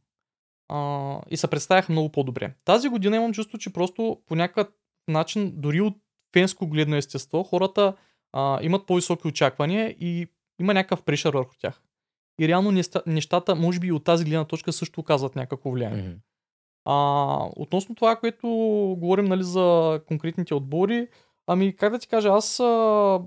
А, 0.69 1.21
и 1.31 1.37
се 1.37 1.49
представяха 1.49 1.93
много 1.93 2.13
по-добре. 2.13 2.55
Тази 2.65 2.89
година 2.89 3.17
имам 3.17 3.33
чувство, 3.33 3.59
че 3.59 3.73
просто 3.73 4.19
по 4.27 4.35
някакъв 4.35 4.69
начин, 5.09 5.53
дори 5.55 5.81
от 5.81 5.95
фенско 6.33 6.67
гледно 6.67 6.97
естество, 6.97 7.43
хората 7.43 7.95
а, 8.37 8.59
имат 8.63 8.87
по-високи 8.87 9.29
очаквания 9.29 9.91
и 10.01 10.29
има 10.61 10.75
някакъв 10.75 11.03
прешър 11.03 11.35
върху 11.35 11.55
тях. 11.59 11.83
И 12.41 12.49
реално 12.49 12.83
нещата, 13.07 13.55
може 13.55 13.81
би 13.81 13.87
и 13.87 13.93
от 13.93 14.05
тази 14.05 14.25
гледна 14.25 14.45
точка 14.45 14.73
също 14.73 15.01
оказват 15.01 15.37
някакво 15.37 15.71
влияние. 15.71 16.03
Мгм. 16.03 16.17
А, 16.85 17.49
относно 17.57 17.95
това, 17.95 18.17
което 18.17 18.49
говорим 18.99 19.25
нали, 19.25 19.43
за 19.43 20.01
конкретните 20.07 20.55
отбори, 20.55 21.09
ами 21.47 21.77
как 21.77 21.93
да 21.93 21.99
ти 21.99 22.09
кажа, 22.09 22.29
аз 22.29 22.61
а, 22.61 23.21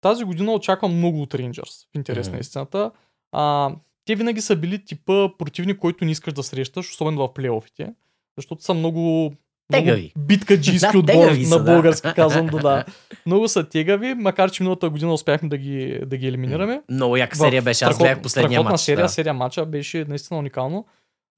тази 0.00 0.24
година 0.24 0.52
очаквам 0.52 0.96
много 0.96 1.22
от 1.22 1.34
Рейнджърс, 1.34 1.86
в 1.92 1.96
интерес 1.96 2.26
Мгм. 2.28 2.34
на 2.34 2.40
истината. 2.40 2.90
А, 3.32 3.74
те 4.04 4.14
винаги 4.14 4.40
са 4.40 4.56
били 4.56 4.84
типа 4.84 5.28
противник, 5.38 5.78
който 5.78 6.04
не 6.04 6.10
искаш 6.10 6.32
да 6.32 6.42
срещаш, 6.42 6.90
особено 6.90 7.28
в 7.28 7.34
плейофите, 7.34 7.94
защото 8.36 8.62
са 8.62 8.74
много, 8.74 9.34
Тегави. 9.70 10.12
биткаджийски 10.18 10.88
Да, 10.92 10.98
отбор 10.98 11.12
тегави 11.12 11.42
на 11.42 11.48
са, 11.48 11.58
да. 11.58 11.72
български 11.72 12.08
казвам, 12.16 12.46
да, 12.46 12.58
да. 12.58 12.84
Много 13.26 13.48
са 13.48 13.68
тегави, 13.68 14.14
макар 14.14 14.50
че 14.50 14.62
миналата 14.62 14.90
година 14.90 15.12
успяхме 15.12 15.48
да 15.48 15.56
ги, 15.56 16.00
да 16.06 16.16
ги 16.16 16.26
елиминираме. 16.26 16.82
Много 16.90 17.16
яка 17.16 17.36
серия 17.36 17.62
беше. 17.62 17.84
Аз 17.84 17.98
гледах 17.98 18.22
последния 18.22 18.62
матч. 18.62 18.80
серия, 18.80 19.04
да. 19.04 19.08
серия 19.08 19.34
матча 19.34 19.66
беше 19.66 20.04
наистина 20.08 20.38
уникално. 20.38 20.86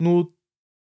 Но 0.01 0.29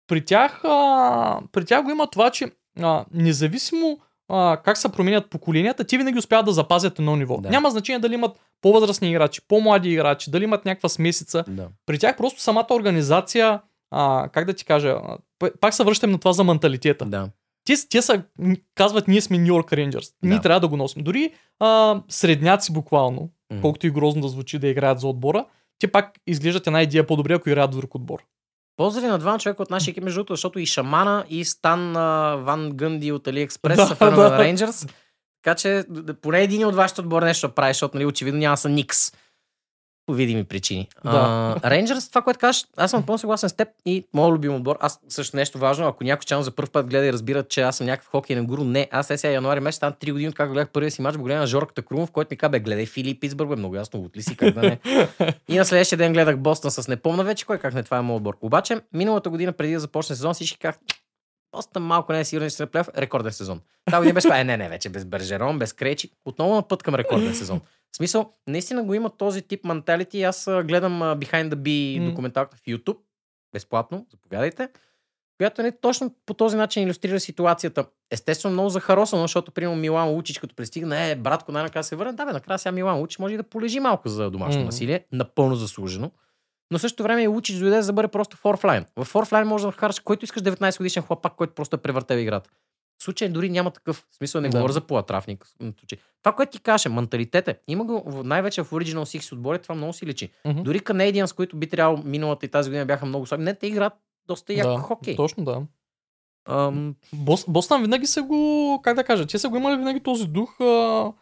при 0.07 0.25
тях, 0.25 0.61
а, 0.65 1.41
при 1.53 1.65
тях 1.65 1.85
го 1.85 1.91
има 1.91 2.07
това, 2.07 2.31
че 2.31 2.51
а, 2.81 3.05
независимо 3.15 3.99
а, 4.29 4.57
как 4.65 4.79
се 4.79 4.89
променят 4.89 5.31
поколенията, 5.31 5.85
те 5.85 5.99
винаги 5.99 6.19
успяват 6.19 6.47
да 6.47 6.53
запазят 6.53 6.99
едно 6.99 7.17
ниво. 7.17 7.37
Да. 7.37 7.51
Няма 7.51 7.71
значение 7.71 7.99
дали 7.99 8.15
имат 8.15 8.37
по-възрастни 8.61 9.11
играчи, 9.11 9.41
по-млади 9.49 9.91
играчи, 9.91 10.31
дали 10.31 10.45
имат 10.45 10.65
някаква 10.65 10.89
смесица. 10.89 11.45
Да. 11.49 11.69
При 11.87 11.99
тях 11.99 12.17
просто 12.17 12.41
самата 12.41 12.67
организация, 12.71 13.61
а, 13.97 14.29
как 14.29 14.45
да 14.45 14.53
ти 14.53 14.65
кажа, 14.65 14.97
пак 15.61 15.75
се 15.75 15.85
връщам 15.85 16.11
на 16.11 16.19
това 16.19 16.33
за 16.33 16.45
менталитета. 16.45 17.05
да. 17.05 17.29
Те, 17.67 17.75
те 17.91 18.03
са, 18.03 18.23
казват, 18.75 19.09
ние 19.09 19.21
сме 19.21 19.39
Нью 19.39 19.47
Йорк 19.47 19.73
Рейнджърс. 19.73 20.09
Ние 20.23 20.37
Да. 20.37 20.43
трябва 20.43 20.61
да 20.61 20.69
го 20.69 20.77
носим. 20.77 21.03
Дори 21.03 21.33
а, 21.61 22.01
средняци 22.09 22.73
буквално, 22.73 23.31
Мгм. 23.53 23.61
колкото 23.61 23.87
и 23.87 23.91
грозно 23.91 24.23
да 24.23 24.29
звучи 24.29 24.59
да 24.59 24.69
играят 24.69 25.01
за 25.01 25.07
отбора, 25.09 25.45
те 25.79 25.93
пак 25.93 26.11
изглеждат 26.27 26.67
една 26.67 26.83
идея 26.83 27.07
по-добре, 27.07 27.35
ако 27.35 27.49
играят 27.49 27.71
друг 27.71 27.95
отбор. 27.95 28.19
Поздрави 28.77 29.07
на 29.07 29.19
двама 29.19 29.39
човека 29.39 29.63
от 29.63 29.71
нашия 29.71 29.93
екип, 29.93 30.05
между 30.05 30.19
другото, 30.19 30.33
защото 30.33 30.59
и 30.59 30.67
Шамана, 30.67 31.25
и 31.29 31.45
Стан 31.45 31.97
а, 31.97 32.37
Ван 32.37 32.71
Гънди 32.71 33.13
от 33.13 33.25
AliExpress 33.25 33.77
Да, 33.77 33.87
са 33.87 33.95
фенове 33.95 34.23
да. 34.23 34.31
на 34.31 34.39
Рейнджърс. 34.39 34.87
Така 35.43 35.55
че 35.55 35.85
поне 36.23 36.43
един 36.43 36.67
от 36.67 36.75
вашите 36.75 37.01
отбор 37.01 37.23
нещо 37.23 37.51
прави, 37.51 37.71
защото 37.71 37.97
нали, 37.97 38.07
очевидно 38.07 38.41
няма 38.41 38.57
са 38.57 38.69
Никс. 38.69 38.99
По 40.07 40.15
видими 40.15 40.45
причини. 40.45 40.89
Да. 41.05 41.57
Рейнджърс, 41.65 42.09
това, 42.09 42.23
което 42.23 42.41
кажеш, 42.41 42.67
аз 42.77 42.91
съм 42.91 43.07
пълно 43.07 43.19
съгласен 43.19 43.49
с 43.49 43.53
теб 43.53 43.69
и 43.87 44.07
моят 44.15 44.35
любим 44.35 44.55
отбор. 44.55 44.77
Аз 44.81 45.01
също 45.09 45.37
нещо 45.37 45.59
важно, 45.59 45.87
ако 45.87 46.05
някой 46.05 46.25
чанал 46.25 46.43
за 46.43 46.51
първ 46.51 46.71
път 46.73 46.87
гледа 46.87 47.07
и 47.07 47.13
разбира, 47.13 47.43
че 47.43 47.61
аз 47.61 47.77
съм 47.77 47.87
някакъв 47.87 48.11
хокейен 48.11 48.47
гуру, 48.47 48.65
не, 48.65 48.89
аз 48.93 49.11
е 49.11 49.19
сега 49.19 49.33
януари 49.33 49.61
месец, 49.61 49.81
там 49.81 49.93
3 49.93 50.13
години, 50.13 50.33
как 50.33 50.53
гледах 50.53 50.69
първия 50.69 50.91
си 50.91 51.03
матч, 51.03 51.17
го 51.17 51.25
гледах 51.25 51.41
на 51.41 51.47
Жорката 51.47 51.83
Крумов, 51.83 52.11
който 52.11 52.29
ми 52.31 52.37
каза, 52.37 52.51
бе, 52.51 52.61
гледай 52.61 52.87
Фили 52.87 53.21
Питсбърг, 53.21 53.49
бе, 53.49 53.57
много 53.57 53.77
ясно, 53.77 54.01
от 54.01 54.17
ли 54.17 54.23
си, 54.23 54.37
как 54.37 54.55
да 54.55 54.63
не. 54.63 54.79
И 55.49 55.59
на 55.59 55.65
следващия 55.65 55.97
ден 55.99 56.13
гледах 56.13 56.39
Бостън 56.39 56.71
с 56.71 56.89
не 56.89 56.97
помна 56.97 57.25
вече 57.25 57.47
кой 57.47 57.59
как 57.59 57.75
не 57.75 57.83
това 57.83 57.99
е 57.99 58.03
моят 58.03 58.21
отбор. 58.21 58.37
Обаче, 58.41 58.81
миналата 58.93 59.31
година, 59.31 59.53
преди 59.53 59.73
да 59.73 59.81
започне 59.81 60.17
сезон, 60.17 60.35
всички 60.35 60.59
казах, 60.59 60.81
Бостън 61.55 61.83
малко 61.83 62.13
не 62.13 62.21
е 62.21 62.25
сигурен, 62.25 62.51
че 62.51 62.57
се 62.57 62.67
плея 62.67 62.85
рекорден 62.97 63.33
сезон. 63.33 63.61
Тази 63.85 63.99
година 63.99 64.15
беше, 64.15 64.29
е, 64.29 64.45
не, 64.45 64.57
не, 64.57 64.69
вече 64.69 64.89
без 64.89 65.05
Бержерон, 65.05 65.59
без 65.59 65.73
Кречи, 65.73 66.11
отново 66.25 66.55
на 66.55 66.63
път 66.63 66.83
към 66.83 66.95
рекорден 66.95 67.35
сезон. 67.35 67.61
В 67.93 67.97
смисъл, 67.97 68.31
наистина 68.47 68.85
го 68.85 68.95
има 68.95 69.11
този 69.11 69.43
тип 69.43 69.65
менталити. 69.65 70.23
Аз 70.23 70.45
гледам 70.65 70.93
Behind 70.93 71.49
the 71.49 71.55
Bee 71.55 71.99
М. 71.99 72.11
документалка 72.11 72.57
в 72.57 72.61
YouTube, 72.61 72.97
безплатно, 73.53 74.07
заповядайте. 74.11 74.69
която 75.37 75.63
не 75.63 75.73
точно 75.73 76.15
по 76.27 76.35
този 76.35 76.57
начин 76.57 76.83
иллюстрира 76.83 77.21
ситуацията. 77.21 77.85
Естествено, 78.11 78.53
много 78.53 78.69
захаросано, 78.69 79.23
защото, 79.23 79.53
примерно, 79.53 79.77
Милан 79.77 80.09
Лучич, 80.09 80.39
като 80.39 80.55
пристигна, 80.55 81.01
е, 81.01 81.17
братко, 81.17 81.53
най-накрая 81.53 81.85
се 81.85 81.97
върне. 81.97 82.13
Да, 82.13 82.27
бе, 82.27 82.33
накрая 82.33 82.59
сега 82.59 82.73
Милан 82.73 82.99
Лучич 82.99 83.19
може 83.19 83.35
и 83.35 83.37
да 83.37 83.43
полежи 83.43 83.81
малко 83.81 84.09
за 84.09 84.31
домашно 84.31 84.61
Мгм. 84.61 84.67
насилие, 84.67 85.05
напълно 85.13 85.57
заслужено. 85.57 86.11
Но 86.71 86.79
в 86.79 86.81
същото 86.81 87.03
време 87.03 87.27
Лучич 87.27 87.57
дойде 87.59 87.83
за 87.83 87.87
да 87.87 87.93
бъде 87.93 88.09
просто 88.09 88.37
в 88.37 88.45
орфлайн. 88.45 88.85
В 89.05 89.15
орфлайн 89.15 89.49
може 89.49 89.67
да 89.67 89.71
вкараш 89.71 90.01
който 90.01 90.25
искаш 90.25 90.43
19 90.43 90.79
годишен 90.79 91.03
хлапак, 91.03 91.33
който 91.37 91.55
просто 91.55 91.77
е 91.77 91.83
превъртел 91.83 92.17
играта. 92.17 92.51
В 92.99 93.05
случай 93.05 93.29
дори 93.29 93.51
няма 93.51 93.71
такъв. 93.71 94.07
В 94.11 94.17
смисъл 94.17 94.41
не 94.41 94.49
Да. 94.49 94.59
говоря 94.59 94.73
за 94.73 94.81
полатрафник. 94.81 95.47
Това, 96.23 96.37
което 96.37 96.53
ти 96.53 96.61
каже, 96.61 96.89
менталитет 96.89 97.49
е. 97.49 97.59
Има 97.69 97.85
го 97.85 98.23
най-вече 98.25 98.63
в 98.63 98.71
Original 98.71 99.19
Six 99.19 99.33
отбори, 99.33 99.59
това 99.59 99.75
много 99.75 99.93
си 99.93 100.07
личи. 100.07 100.31
Мгм. 100.45 100.63
Дори 100.63 100.81
Canadians, 100.81 101.37
които 101.37 101.57
би 101.57 101.69
трябвало 101.69 102.03
миналата 102.05 102.47
и 102.47 102.49
тази 102.49 102.71
година 102.71 102.87
бяха 102.87 103.07
много 103.07 103.27
слаби. 103.27 103.45
Не, 103.45 103.55
те 103.55 103.67
играят 103.67 103.93
доста 104.27 104.53
як 104.53 104.67
да, 104.67 104.77
хокей. 104.79 105.17
Точно 105.17 105.45
да. 105.45 105.63
Ам, 106.49 106.95
Бос, 107.13 107.45
Бостън 107.49 107.83
винаги 107.83 108.07
са 108.07 108.23
го, 108.23 108.81
как 108.85 108.97
да 108.97 109.05
кажа, 109.05 109.27
те 109.27 109.39
са 109.39 109.49
го 109.49 109.57
имали 109.57 109.77
винаги 109.77 110.01
този 110.01 110.27
дух. 110.27 110.61
А, 110.61 111.13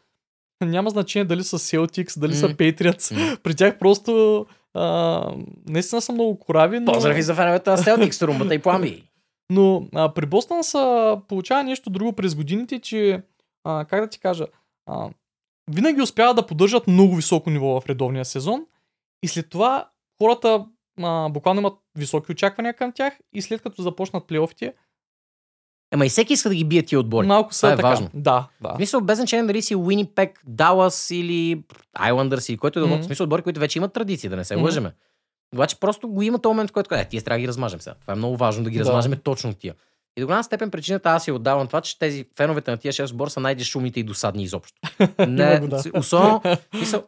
няма 0.67 0.91
значение 0.91 1.25
дали 1.25 1.45
са 1.45 1.59
Celtics, 1.59 2.19
дали 2.21 2.35
са 2.35 2.49
М. 2.49 2.55
Patriots. 2.55 3.31
М. 3.31 3.37
При 3.43 3.55
тях 3.55 3.79
просто 3.79 4.47
а, 4.75 5.35
наистина 5.69 6.01
са 6.01 6.13
много 6.13 6.39
корави, 6.39 6.81
но, 6.81 6.93
Поздрави 6.93 7.23
за 7.23 7.35
феновете 7.35 7.71
на 7.71 7.79
Celtics, 7.79 8.23
румбата 8.27 8.55
и 8.55 8.59
плами. 8.59 9.03
но 9.51 9.87
а, 9.95 10.15
при 10.15 10.27
Бостън 10.27 10.65
са 10.65 11.17
получава 11.29 11.63
нещо 11.65 11.91
друго 11.91 12.13
през 12.13 12.35
годините, 12.35 12.79
че 12.79 13.23
а, 13.65 13.85
как 13.85 14.01
да 14.01 14.09
ти 14.09 14.21
кажа, 14.21 14.47
а, 14.87 15.09
винаги 15.71 16.03
успяват 16.03 16.37
да 16.37 16.47
поддържат 16.47 16.87
много 16.87 17.17
високо 17.17 17.51
ниво 17.51 17.81
в 17.81 17.87
редовния 17.87 18.25
сезон 18.25 18.67
и 19.23 19.29
след 19.29 19.51
това 19.51 19.89
хората 20.23 20.65
а, 21.03 21.29
буквално 21.29 21.61
имат 21.61 21.75
високи 21.99 22.33
очаквания 22.33 22.75
към 22.75 22.93
тях 22.93 23.19
и 23.33 23.43
след 23.43 23.63
като 23.63 23.83
започнат 23.83 24.27
плейофите, 24.27 24.75
Ема 25.93 26.07
и 26.07 26.09
всеки 26.09 26.33
иска 26.33 26.49
да 26.49 26.55
ги 26.55 26.65
бие 26.65 26.83
тия 26.83 27.01
отбори. 27.01 27.27
малко 27.27 27.55
са 27.55 27.61
Това 27.61 27.73
е 27.73 27.77
така. 27.77 27.89
важно. 27.89 28.11
Да, 28.15 28.47
да. 28.61 28.73
В 28.73 28.77
смисъл, 28.77 29.01
без 29.01 29.19
значение 29.19 29.47
дали 29.47 29.63
си 29.63 29.77
Уинипек, 29.77 30.41
Далас 30.47 31.11
или 31.11 31.63
Айландърс 31.99 32.49
или 32.49 32.57
който 32.57 32.79
е 32.79 32.83
mm-hmm. 32.83 33.03
Смисъл, 33.03 33.25
отбори, 33.25 33.43
които 33.43 33.61
вече 33.61 33.79
имат 33.79 33.93
традиция, 33.93 34.31
да 34.31 34.37
не 34.37 34.45
се 34.45 34.55
лъжеме. 34.55 34.93
Обаче 35.55 35.81
просто 35.81 36.09
го 36.09 36.23
има 36.23 36.39
този 36.39 36.51
момент, 36.51 36.71
в 36.71 36.73
който 36.73 36.89
казва, 36.89 37.03
е, 37.03 37.09
тия 37.09 37.23
трябва 37.23 37.37
да 37.39 37.41
ги 37.41 37.49
размажем 37.49 37.81
сега. 37.81 37.95
Това 38.01 38.13
е 38.13 38.17
много 38.17 38.37
важно 38.37 38.65
да 38.65 38.71
ги 38.71 38.79
Да. 38.79 38.85
размажем 38.85 39.13
точно 39.25 39.55
тия. 39.55 39.75
И 40.17 40.21
до 40.21 40.27
голяма 40.27 40.45
степен 40.45 40.71
причината 40.71 41.11
аз 41.11 41.25
си 41.25 41.33
отдавам 41.33 41.67
това, 41.67 41.81
че 41.81 41.99
тези 41.99 42.25
феновете 42.37 42.71
на 42.71 42.77
тия 42.77 42.93
6 42.93 43.11
отбора 43.11 43.31
са 43.31 43.41
най-дешумните 43.41 44.01
и 44.01 44.03
досадни 44.03 44.43
изобщо. 44.43 44.81
Не, 45.29 45.61
особено, 45.95 46.41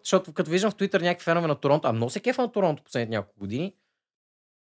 защото 0.05 0.33
като 0.33 0.50
виждам 0.50 0.71
в 0.71 0.75
Твитър 0.75 1.00
някакви 1.00 1.25
фенове 1.25 1.47
на 1.49 1.55
Торонто, 1.55 1.88
а 1.88 1.93
много 1.93 2.11
се 2.11 2.21
кефа 2.21 2.43
на 2.43 2.53
Торонто 2.53 2.83
последните 2.83 3.17
няколко 3.17 3.41
години, 3.41 3.73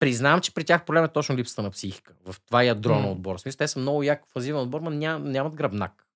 признавам, 0.06 0.42
че 0.42 0.54
при 0.54 0.64
тях 0.64 0.86
проблем 0.86 1.04
е 1.04 1.08
точно 1.08 1.36
липсата 1.36 1.62
на 1.62 1.72
психика. 1.72 2.14
В 2.26 2.36
това 2.46 2.64
ядро 2.64 2.96
на 2.96 3.02
М. 3.02 3.12
отбор. 3.12 3.38
Смисъл, 3.38 3.58
те 3.58 3.68
са 3.68 3.80
много 3.80 4.04
як 4.04 4.24
фазивен 4.34 4.62
отбор, 4.62 4.82
но 4.82 4.90
ням, 4.90 5.32
нямат 5.32 5.56
гръбнак. 5.56 6.08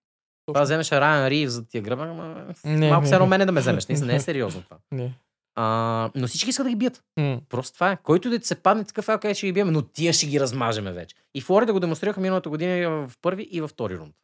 Това 0.46 0.62
вземеш 0.62 0.92
Райан 0.92 1.28
Рив 1.28 1.50
за 1.50 1.68
тия 1.68 1.82
гръбнак, 1.82 2.10
ама... 2.10 2.46
Не, 2.66 2.90
малко 2.90 3.02
не, 3.02 3.06
все 3.06 3.16
едно 3.16 3.26
не. 3.26 3.30
мене 3.30 3.46
да 3.46 3.52
ме 3.52 3.60
вземеш. 3.60 3.88
Наистина 3.88 4.12
не 4.12 4.18
е 4.18 4.20
сериозно 4.20 4.62
това. 4.62 4.78
Не. 4.92 5.14
А, 5.56 6.10
но 6.16 6.28
всички 6.28 6.50
искат 6.50 6.66
да 6.66 6.70
ги 6.70 6.76
бият. 6.76 7.04
М. 7.18 7.42
Просто 7.50 7.74
това 7.74 7.92
е. 7.92 7.98
Който 8.04 8.30
да 8.30 8.46
се 8.46 8.56
падне 8.56 8.84
такъв, 8.84 9.10
е, 9.10 9.14
окей, 9.14 9.34
ще 9.34 9.46
ги 9.48 9.54
бием, 9.54 9.72
но 9.72 9.82
тия 9.82 10.14
ще 10.14 10.26
ги 10.28 10.40
размажеме 10.40 10.92
вече. 10.92 11.16
И 11.36 11.42
Флорида 11.42 11.74
го 11.74 11.80
демонстрираха 11.80 12.22
миналата 12.22 12.50
година 12.50 12.90
в 13.08 13.12
първи 13.22 13.48
и 13.52 13.62
във 13.62 13.70
втори 13.70 13.98
рунд. 13.98 14.16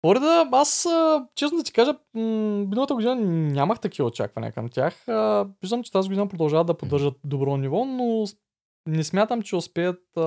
Флорида, 0.00 0.48
аз 0.52 0.86
честно 1.34 1.58
да 1.58 1.64
ти 1.64 1.72
кажа, 1.72 1.94
миналата 2.14 2.94
година 2.94 3.14
нямах 3.14 3.80
такива 3.80 4.08
очаквания 4.08 4.52
към 4.52 4.68
тях. 4.68 4.94
Виждам, 5.62 5.82
че 5.82 5.92
тази 5.92 6.08
година 6.08 6.28
продължават 6.28 6.66
да 6.66 6.76
поддържат 6.76 7.14
добро 7.24 7.56
ниво, 7.56 7.84
но 7.84 8.24
не 8.86 9.04
смятам, 9.04 9.42
че 9.42 9.56
успеят 9.56 10.02
а, 10.16 10.20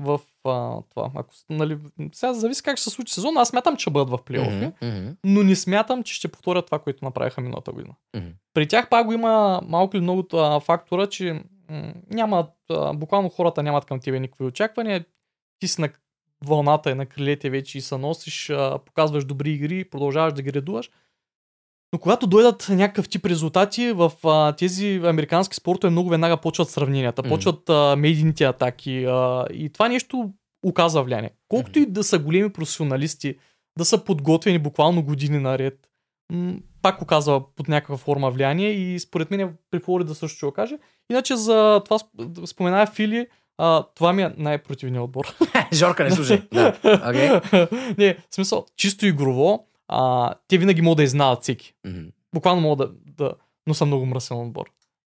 в 0.00 0.20
а, 0.44 0.82
това. 0.90 1.10
Ако, 1.14 1.34
нали, 1.50 1.78
сега 2.12 2.32
зависи 2.32 2.62
как 2.62 2.76
ще 2.76 2.84
се 2.84 2.90
случи 2.90 3.14
сезон. 3.14 3.38
Аз 3.38 3.48
смятам, 3.48 3.76
че 3.76 3.90
бъдат 3.90 4.10
в 4.10 4.24
плейофи, 4.24 4.72
мгм, 4.82 5.08
но 5.24 5.42
не 5.42 5.56
смятам, 5.56 6.02
че 6.02 6.14
ще 6.14 6.28
повторят 6.28 6.66
това, 6.66 6.78
което 6.78 7.04
направиха 7.04 7.40
миналата 7.40 7.72
година. 7.72 7.94
мгм. 8.16 8.28
При 8.54 8.68
тях 8.68 8.88
пак 8.88 9.06
го 9.06 9.12
има 9.12 9.60
малко 9.66 9.96
или 9.96 10.02
много 10.02 10.26
а, 10.32 10.60
фактора, 10.60 11.06
че 11.06 11.42
м, 11.70 11.92
нямат, 12.10 12.52
а, 12.70 12.92
буквално 12.92 13.28
хората 13.28 13.62
нямат 13.62 13.84
към 13.84 14.00
тебе 14.00 14.20
никакви 14.20 14.44
очаквания. 14.44 15.04
Ти 15.58 15.68
си 15.68 15.80
на 15.80 15.88
вълната 16.44 16.90
и 16.90 16.94
на 16.94 17.06
крилете 17.06 17.50
вече 17.50 17.78
и 17.78 17.80
се 17.80 17.98
носиш, 17.98 18.50
а, 18.50 18.78
показваш 18.86 19.24
добри 19.24 19.50
игри, 19.50 19.84
продължаваш 19.84 20.32
да 20.32 20.42
ги 20.42 20.52
редуваш. 20.52 20.90
Но 21.92 21.98
когато 21.98 22.26
дойдат 22.26 22.66
някакъв 22.70 23.08
тип 23.08 23.26
резултати 23.26 23.92
в 23.92 24.12
а, 24.24 24.52
тези 24.52 25.00
американски 25.04 25.56
спортове, 25.56 25.90
много 25.90 26.08
веднага 26.10 26.36
почват 26.36 26.70
сравненията, 26.70 27.22
почват 27.22 27.70
а, 27.70 27.96
медийните 27.98 28.44
атаки 28.44 29.04
а, 29.04 29.46
и 29.52 29.68
това 29.72 29.88
нещо 29.88 30.30
оказва 30.66 31.02
влияние. 31.02 31.30
Колкото 31.48 31.78
и 31.78 31.86
да 31.86 32.04
са 32.04 32.18
големи 32.18 32.52
професионалисти, 32.52 33.34
да 33.78 33.84
са 33.84 34.04
подготвени 34.04 34.58
буквално 34.58 35.02
години 35.02 35.38
наред, 35.38 35.78
м, 36.32 36.54
пак 36.82 37.02
оказва 37.02 37.54
под 37.56 37.68
някаква 37.68 37.96
форма 37.96 38.30
влияние 38.30 38.70
и 38.70 38.98
според 39.00 39.30
мен 39.30 39.56
при 39.70 39.80
Флорида 39.80 40.14
също 40.14 40.36
ще 40.36 40.46
го 40.46 40.52
каже. 40.52 40.78
Иначе 41.10 41.36
за 41.36 41.82
това 41.84 41.98
сп- 41.98 42.46
споменая 42.46 42.86
Фили, 42.86 43.26
а, 43.58 43.84
това 43.94 44.12
ми 44.12 44.22
е 44.22 44.34
най-противният 44.36 45.04
отбор. 45.04 45.36
Жорка, 45.72 46.04
не. 46.04 46.10
Да. 46.52 46.78
Окей. 47.08 47.28
не, 47.98 48.14
в 48.30 48.34
смисъл, 48.34 48.66
чисто 48.76 49.06
игрово, 49.06 49.66
а, 49.92 50.34
те 50.48 50.58
винаги 50.58 50.82
могат 50.82 50.96
да 50.96 51.02
изнадат 51.02 51.42
всеки. 51.42 51.74
Мгм. 51.86 52.00
Буквално 52.34 52.60
могат 52.60 52.78
да, 52.78 52.94
да 53.24 53.32
но 53.66 53.74
са 53.74 53.86
много 53.86 54.06
мръсен 54.06 54.36
отбор. 54.36 54.64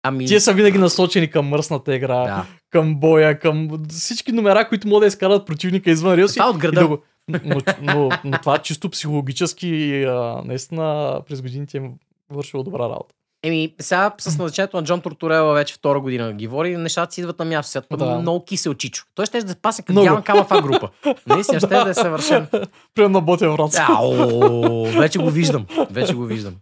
Ами, 0.03 0.27
Те 0.27 0.41
са 0.41 0.53
винаги 0.53 0.79
насочени 0.79 1.31
към 1.31 1.47
мръсната 1.49 1.95
игра, 1.95 2.17
да. 2.25 2.47
към 2.71 2.97
боя, 2.97 3.39
към 3.39 3.69
всички 3.89 4.33
номера, 4.33 4.69
които 4.69 4.89
могат 4.89 5.03
да 5.03 5.07
изкарат 5.07 5.47
противника 5.47 5.91
извън 5.91 6.15
релси. 6.15 6.39
Това 6.39 6.51
от 6.51 6.57
и 6.57 6.59
града. 6.59 6.81
да 6.81 6.89
го- 6.89 6.99
но, 7.29 7.61
но, 7.83 8.09
но, 8.25 8.39
това 8.39 8.59
чисто 8.59 8.91
психологически 8.91 10.03
а, 10.05 10.43
наистина 10.45 11.21
през 11.29 11.43
годините 11.43 11.77
им 11.77 11.93
вършило 12.31 12.63
добра 12.63 12.79
работа. 12.79 13.15
Еми, 13.43 13.75
сега 13.81 14.15
с 14.19 14.27
назначението 14.39 14.77
на 14.77 14.85
Джон 14.85 15.01
Тортурела 15.01 15.55
вече 15.55 15.75
втора 15.75 16.01
година 16.01 16.33
ги 16.33 16.47
води, 16.47 16.77
нещата 16.77 17.15
си 17.15 17.21
идват 17.21 17.39
на 17.39 17.45
място. 17.45 17.71
Сега 17.71 17.83
Да. 17.97 18.19
много 18.19 18.45
кисел 18.45 18.75
чичо. 18.75 19.05
Той 19.15 19.27
ще 19.27 19.43
да 19.43 19.57
пасне 19.57 19.85
като. 19.85 20.03
Дян 20.03 20.23
Кама 20.23 20.45
в 20.45 20.63
група. 20.63 20.89
Наистина 21.27 21.61
ще 21.67 21.67
да 21.67 21.91
е 21.91 21.95
съвършен. 21.95 22.47
Примерно 22.95 23.13
на 23.13 23.21
Ботев 23.21 23.53
Враца. 23.53 23.87
Ау, 23.89 24.85
вече 24.99 25.19
го 25.19 25.31
виждам. 25.31 25.67
Вече 25.91 26.15
го 26.15 26.25
виждам. 26.25 26.55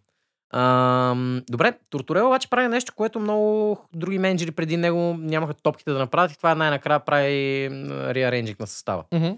Ам, 0.54 1.42
добре, 1.50 1.72
Тортурел 1.90 2.26
обаче 2.26 2.50
прави 2.50 2.68
нещо, 2.68 2.92
което 2.96 3.20
много 3.20 3.78
други 3.94 4.18
менеджери 4.18 4.50
преди 4.50 4.76
него 4.76 5.16
нямаха 5.18 5.54
топките 5.54 5.92
да 5.92 5.98
направят 5.98 6.32
и 6.32 6.36
това 6.36 6.54
най-накрая 6.54 7.00
прави 7.04 7.68
реаренджинг 8.14 8.60
на 8.60 8.66
състава. 8.66 9.04
Мгм. 9.14 9.28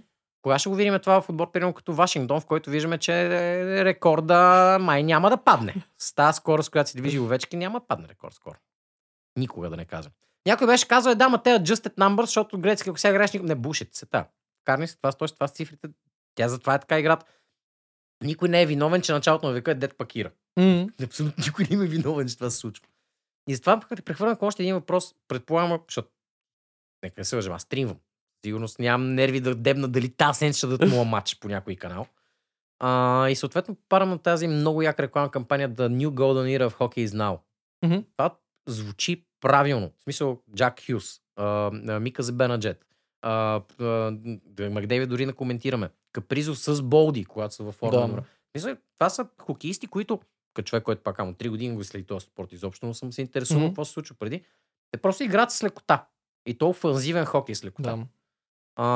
Кога 0.43 0.59
ще 0.59 0.69
го 0.69 0.75
видим 0.75 0.99
това 0.99 1.21
в 1.21 1.29
отбор, 1.29 1.51
примерно 1.53 1.75
като 1.75 1.93
Вашингтон, 1.93 2.41
в 2.41 2.47
който 2.47 2.71
виждаме, 2.71 2.99
че 2.99 3.31
рекорда 3.85 4.79
май 4.81 5.03
няма 5.03 5.31
да 5.31 5.37
падне. 5.37 5.75
С 5.99 6.15
тази 6.15 6.37
скорост, 6.37 6.71
която 6.71 6.91
се 6.91 6.97
движи 6.97 7.21
Овечки, 7.21 7.57
няма 7.57 7.81
да 7.81 7.87
падне 7.87 8.09
рекорд 8.09 8.35
скоро. 8.35 8.57
Никога 9.37 9.71
да 9.71 9.77
не 9.77 9.85
кажа. 9.85 10.11
Някой 10.47 10.67
беше 10.67 10.89
казал, 10.89 11.11
е, 11.11 11.15
да, 11.15 11.29
ма 11.29 11.43
те 11.43 11.51
adjusted 11.51 11.95
numbers, 11.95 12.25
защото 12.25 12.59
грецки, 12.59 12.91
ако 12.91 12.99
сега 12.99 13.11
играеш, 13.11 13.33
не 13.33 13.55
бушит 13.55 13.95
се 13.95 14.07
та. 14.07 14.29
Карни 14.65 14.89
се 14.89 14.97
това, 14.97 15.13
стой 15.13 15.29
с 15.29 15.33
това 15.33 15.49
с 15.49 15.53
цифрите. 15.53 15.89
Тя 16.35 16.49
затова 16.49 16.75
е 16.75 16.81
така 16.81 16.99
играта. 16.99 17.27
Никой 18.25 18.49
не 18.49 18.63
е 18.63 18.67
виновен, 18.67 19.03
че 19.03 19.13
началото 19.13 19.47
на 19.47 19.53
века 19.53 19.71
е 19.71 19.75
дед 19.75 19.97
пакира. 19.97 20.31
М. 20.57 20.87
Абсолютно 21.03 21.45
никой 21.45 21.65
не 21.71 21.85
е 21.85 21.89
виновен, 21.89 22.29
че 22.29 22.37
това 22.37 22.51
се 22.51 22.57
случва. 22.57 22.87
И 23.49 23.55
затова 23.55 23.81
пък 23.81 23.97
ти 23.97 24.03
прехвърлям 24.03 24.37
още 24.41 24.63
един 24.63 24.75
въпрос. 24.75 25.15
Предполагам, 25.29 25.81
защото 25.89 26.09
нека 27.03 27.21
не 27.21 27.25
се 27.25 27.37
лъжем, 27.37 27.53
аз 27.53 27.63
стримвам. 27.63 27.97
Сигурност 28.45 28.79
нямам 28.79 29.15
нерви 29.15 29.41
да 29.41 29.55
дебна 29.55 29.89
дали 29.89 30.09
тази 30.09 30.39
сенс 30.39 30.57
ще 30.57 30.67
дадат 30.67 30.91
моя 30.91 31.05
матч 31.05 31.39
по 31.41 31.49
някой 31.49 31.77
канал. 31.77 32.07
А, 32.81 33.29
и 33.29 33.37
съответно 33.37 33.77
парам 33.89 34.09
на 34.09 34.19
тази 34.19 34.49
много 34.49 34.83
яка 34.83 35.03
рекламна 35.03 35.31
кампания 35.31 35.71
The 35.71 35.89
New 35.89 36.09
Golden 36.09 36.59
Era 36.59 36.69
of 36.71 36.75
Hockey 36.79 37.07
is 37.07 37.09
Now. 37.09 37.39
Мгм. 37.85 38.03
Това 38.17 38.35
звучи 38.69 39.25
правилно. 39.41 39.91
В 39.99 40.03
смисъл 40.03 40.43
Джак 40.57 40.81
Хюс, 40.87 41.21
Мика 42.01 42.23
Зебенаджет, 42.23 42.85
а, 43.23 43.63
а, 43.81 44.13
Макдейвид 44.71 45.09
дори 45.09 45.27
не 45.27 45.33
коментираме. 45.33 45.91
Капризов 46.13 46.59
с 46.59 46.83
Болди, 46.83 47.25
когато 47.25 47.55
са 47.55 47.63
във 47.63 47.75
форма. 47.75 48.15
Да. 48.15 48.23
Мисля, 48.55 48.77
това 48.99 49.11
са 49.11 49.27
хокеисти, 49.43 49.87
които, 49.87 50.21
като 50.55 50.69
човек, 50.69 50.85
който 50.85 51.03
пак 51.03 51.19
ама 51.19 51.33
3 51.33 51.49
години 51.49 51.77
го 51.77 51.85
следи 51.85 52.07
този 52.07 52.27
спорт 52.27 52.53
изобщо, 52.53 52.87
но 52.87 52.95
съм 52.95 53.13
се 53.13 53.21
интересувал 53.23 53.61
Мгм. 53.63 53.71
какво 53.71 53.85
се 53.85 53.93
случва 53.93 54.17
преди. 54.19 54.45
Те 54.91 54.99
просто 54.99 55.23
играят 55.25 55.51
с 55.51 55.65
лекота. 55.65 56.05
И 56.47 56.59
то 56.59 56.69
офанзивен 56.69 57.25
хокей 57.25 57.55
с 57.55 57.65
лекота. 57.65 57.97
Да. 57.97 58.07
А, 58.81 58.87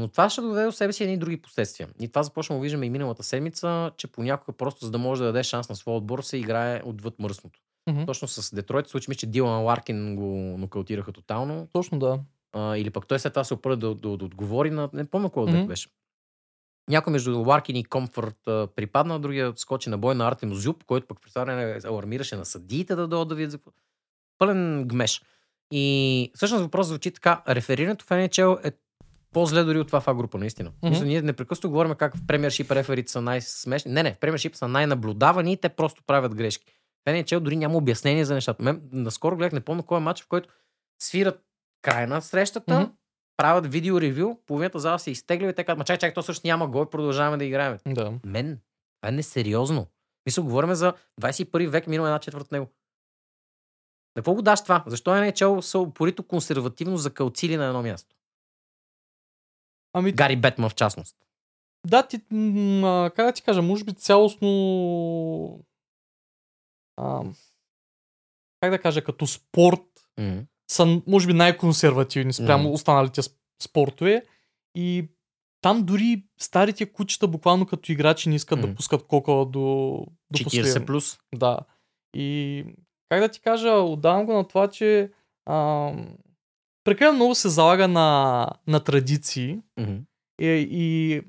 но 0.00 0.08
това 0.08 0.30
ще 0.30 0.40
доведе 0.40 0.64
до 0.64 0.72
себе 0.72 0.92
си 0.92 1.02
едни 1.02 1.16
други 1.16 1.36
последствия. 1.36 1.88
И 2.00 2.08
това 2.08 2.22
започваме 2.22 2.58
да 2.58 2.62
виждаме 2.62 2.86
и 2.86 2.90
миналата 2.90 3.22
седмица, 3.22 3.90
че 3.96 4.06
понякога 4.06 4.56
просто 4.56 4.84
за 4.84 4.90
да 4.90 4.98
може 4.98 5.22
да 5.22 5.26
даде 5.26 5.42
шанс 5.42 5.68
на 5.68 5.76
своя 5.76 5.98
отбор 5.98 6.22
се 6.22 6.36
играе 6.36 6.82
отвъд 6.84 7.18
мръсното. 7.18 7.60
Мгм. 7.90 8.04
Точно 8.06 8.28
с 8.28 8.54
Детройт 8.54 8.88
случи 8.88 9.06
ми, 9.08 9.14
че 9.14 9.26
Дилан 9.26 9.62
Ларкин 9.62 10.16
го 10.16 10.58
нокаутираха 10.58 11.12
тотално. 11.12 11.68
Точно 11.72 11.98
да. 11.98 12.20
А, 12.52 12.76
или 12.76 12.90
пък 12.90 13.06
той 13.06 13.18
след 13.18 13.32
това 13.32 13.44
се 13.44 13.54
опъра 13.54 13.76
да, 13.76 13.94
да, 13.94 14.16
да 14.16 14.24
отговори 14.24 14.70
на... 14.70 14.90
Не 14.92 15.04
помня 15.04 15.30
кой 15.30 15.46
mm-hmm. 15.46 15.66
беше. 15.66 15.88
Някой 16.88 17.12
между 17.12 17.42
Ларкин 17.42 17.76
и 17.76 17.84
Комфорт 17.84 18.38
припадна, 18.76 19.20
другия 19.20 19.52
скочи 19.56 19.90
на 19.90 19.98
бой 19.98 20.14
на 20.14 20.28
Артем 20.28 20.54
Зюб, 20.54 20.84
който 20.84 21.06
пък 21.06 21.20
представяне 21.20 21.80
алармираше 21.84 22.36
на 22.36 22.44
съдиите 22.44 22.94
да 22.94 23.08
дойдат 23.08 23.28
да 23.28 23.34
видят 23.34 23.50
за. 23.50 23.58
Пълен 24.38 24.84
гмеш. 24.88 25.22
И 25.72 26.30
всъщност 26.34 26.62
въпрос 26.62 26.86
звучи 26.86 27.10
така. 27.10 27.42
Реферирането 27.48 28.04
в 28.04 28.08
NHL 28.08 28.68
е 28.68 28.72
по-зле 29.32 29.64
дори 29.64 29.78
от 29.78 29.86
това 29.86 30.00
в 30.00 30.14
група, 30.14 30.38
наистина. 30.38 30.70
Mm-hmm. 30.70 30.90
Мисля, 30.90 31.04
ние 31.04 31.22
непрекъснато 31.22 31.68
говорим 31.68 31.94
как 31.94 32.16
в 32.16 32.26
премиершип 32.26 32.70
реферите 32.70 33.12
са 33.12 33.20
най-смешни. 33.20 33.92
Не, 33.92 34.02
не, 34.02 34.14
в 34.14 34.18
премиершип 34.18 34.56
са 34.56 34.68
най-наблюдавани 34.68 35.52
и 35.52 35.56
те 35.56 35.68
просто 35.68 36.02
правят 36.06 36.34
грешки. 36.34 36.64
В 37.06 37.10
NHL 37.10 37.40
дори 37.40 37.56
няма 37.56 37.76
обяснение 37.76 38.24
за 38.24 38.34
нещата. 38.34 38.62
Мен, 38.62 38.82
наскоро 38.92 39.36
гледах, 39.36 39.52
не 39.52 39.60
помня 39.60 39.82
кой 39.82 39.98
е 39.98 40.00
матч, 40.00 40.22
в 40.22 40.28
който 40.28 40.48
свират 41.02 41.42
край 41.82 42.06
на 42.06 42.20
срещата, 42.20 42.72
mm-hmm. 42.72 42.90
правят 43.36 43.72
видео 43.72 44.00
ревю, 44.00 44.36
половината 44.46 44.78
зала 44.78 44.98
се 44.98 45.10
изтегля 45.10 45.48
и 45.48 45.54
те 45.54 45.64
казват, 45.64 45.86
чай, 45.86 45.98
чай, 45.98 46.14
то 46.14 46.22
също 46.22 46.46
няма 46.46 46.68
гол, 46.68 46.86
продължаваме 46.86 47.36
да 47.36 47.44
играем. 47.44 47.78
Да. 47.86 48.12
Мен, 48.24 48.58
това 49.00 49.08
е 49.08 49.12
несериозно. 49.12 49.86
Мисля, 50.26 50.42
говорим 50.42 50.74
за 50.74 50.92
21 51.20 51.68
век, 51.68 51.86
минало 51.86 52.06
една 52.06 52.18
четвърт 52.18 52.52
него. 52.52 52.66
На 54.16 54.20
какво 54.20 54.34
го 54.34 54.42
даш 54.42 54.62
това? 54.62 54.84
Защо 54.86 55.16
е 55.16 55.20
NHL 55.20 55.60
са 55.60 55.78
упорито 55.78 56.22
консервативно 56.22 56.96
закълцили 56.96 57.56
на 57.56 57.66
едно 57.66 57.82
място? 57.82 58.16
Ами, 59.92 60.12
Гари 60.12 60.36
Бетман 60.36 60.70
в 60.70 60.74
частност. 60.74 61.16
да, 61.86 62.02
ти, 62.02 62.16
а, 62.84 63.10
как 63.16 63.26
да 63.26 63.32
ти 63.32 63.42
кажа, 63.42 63.62
може 63.62 63.84
би 63.84 63.92
цялостно 63.92 64.50
а, 66.96 67.22
как 68.60 68.70
да 68.70 68.78
кажа, 68.78 69.04
като 69.04 69.26
спорт 69.26 69.80
М. 70.18 70.42
са, 70.70 71.02
може 71.06 71.26
би, 71.26 71.32
най-консервативни 71.32 72.32
спрямо 72.32 72.64
Мгм. 72.64 72.72
останалите 72.72 73.22
сп- 73.22 73.36
спортове. 73.62 74.24
И 74.74 75.08
там 75.60 75.82
дори 75.82 76.24
старите 76.40 76.92
кучета, 76.92 77.28
буквално 77.28 77.66
като 77.66 77.92
играчи, 77.92 78.28
не 78.28 78.34
искат 78.34 78.58
Мгм. 78.58 78.68
да 78.68 78.74
пускат 78.74 79.06
кокала 79.06 79.46
до, 79.46 79.60
до 80.30 80.38
40 80.38 80.44
последно. 80.44 80.86
плюс. 80.86 81.18
Да. 81.34 81.58
И 82.14 82.64
как 83.08 83.20
да 83.20 83.28
ти 83.28 83.40
кажа, 83.40 83.70
отдавам 83.70 84.26
го 84.26 84.32
на 84.32 84.48
това, 84.48 84.68
че 84.70 85.12
а, 85.46 85.92
прекалено 86.84 87.16
много 87.16 87.34
се 87.34 87.48
залага 87.48 87.88
на, 87.88 88.48
на 88.66 88.80
традиции 88.80 89.58
Мгм. 89.80 89.94
и, 90.40 90.68
и 90.70 91.20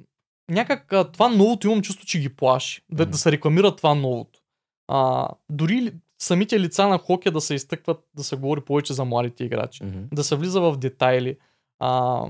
някак 0.49 0.93
а, 0.93 1.11
това 1.11 1.29
новото 1.29 1.67
имам 1.67 1.81
чувство, 1.81 2.05
че 2.05 2.19
ги 2.19 2.29
плаши. 2.35 2.81
Да, 2.91 3.03
Мгм. 3.03 3.11
да 3.11 3.17
се 3.17 3.31
рекламира 3.31 3.75
това 3.75 3.95
новото. 3.95 4.39
А, 4.87 5.29
дори 5.49 5.93
самите 6.21 6.59
лица 6.59 6.87
на 6.87 6.97
хокея 6.97 7.33
да 7.33 7.41
се 7.41 7.55
изтъкват, 7.55 8.03
да 8.15 8.23
се 8.23 8.35
говори 8.35 8.61
повече 8.61 8.93
за 8.93 9.05
младите 9.05 9.43
играчи. 9.43 9.83
Мгм. 9.83 9.99
Да 10.11 10.23
се 10.23 10.35
влиза 10.35 10.61
в 10.61 10.77
детайли. 10.77 11.37
А, 11.79 12.21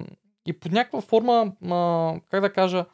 и 0.46 0.54
под 0.54 0.72
някаква 0.72 1.02
форма, 1.02 1.54
а, 1.72 2.14
как 2.30 2.42
да 2.42 2.54
кажа, 2.54 2.86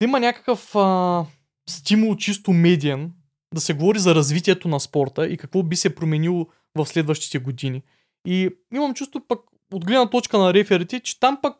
да 0.00 0.04
има 0.04 0.20
някакъв 0.20 0.76
а, 0.76 1.24
стимул 1.68 2.16
чисто 2.16 2.52
медиен 2.52 3.12
да 3.54 3.60
се 3.60 3.74
говори 3.74 3.98
за 3.98 4.14
развитието 4.14 4.68
на 4.68 4.80
спорта 4.80 5.26
и 5.26 5.36
какво 5.36 5.62
би 5.62 5.76
се 5.76 5.94
променило 5.94 6.46
в 6.74 6.86
следващите 6.86 7.38
години. 7.38 7.82
И 8.26 8.50
имам 8.74 8.94
чувство 8.94 9.20
пък 9.28 9.40
от 9.72 9.84
гледна 9.84 10.10
точка 10.10 10.38
на 10.38 10.54
реферите, 10.54 11.00
че 11.00 11.20
там 11.20 11.38
пък 11.42 11.54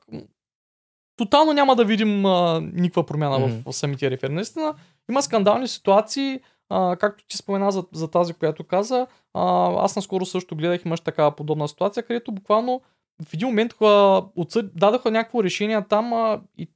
тотално 1.16 1.52
няма 1.52 1.76
да 1.76 1.84
видим 1.84 2.26
а, 2.26 2.60
никаква 2.60 3.06
промяна 3.06 3.38
Мгм. 3.38 3.48
в, 3.48 3.72
в 3.72 3.76
самите 3.76 4.10
рефери. 4.10 4.32
Наистина 4.32 4.74
има 5.10 5.22
скандални 5.22 5.68
ситуации, 5.68 6.40
а, 6.68 6.96
както 6.96 7.24
ти 7.26 7.36
спомена 7.36 7.72
за, 7.72 7.84
за 7.92 8.08
тази, 8.08 8.34
която 8.34 8.64
каза. 8.64 9.06
А, 9.34 9.72
аз 9.84 9.96
наскоро 9.96 10.26
също 10.26 10.56
гледах, 10.56 10.84
имаш 10.84 11.00
такава 11.00 11.36
подобна 11.36 11.68
ситуация, 11.68 12.02
където 12.02 12.32
буквално 12.32 12.80
в 13.28 13.34
един 13.34 13.48
момент 13.48 13.74
а, 13.82 14.22
отсъд, 14.36 14.76
дадаха 14.76 15.10
някакво 15.10 15.44
решение 15.44 15.84
там 15.88 16.12
а, 16.12 16.40
и 16.58 16.66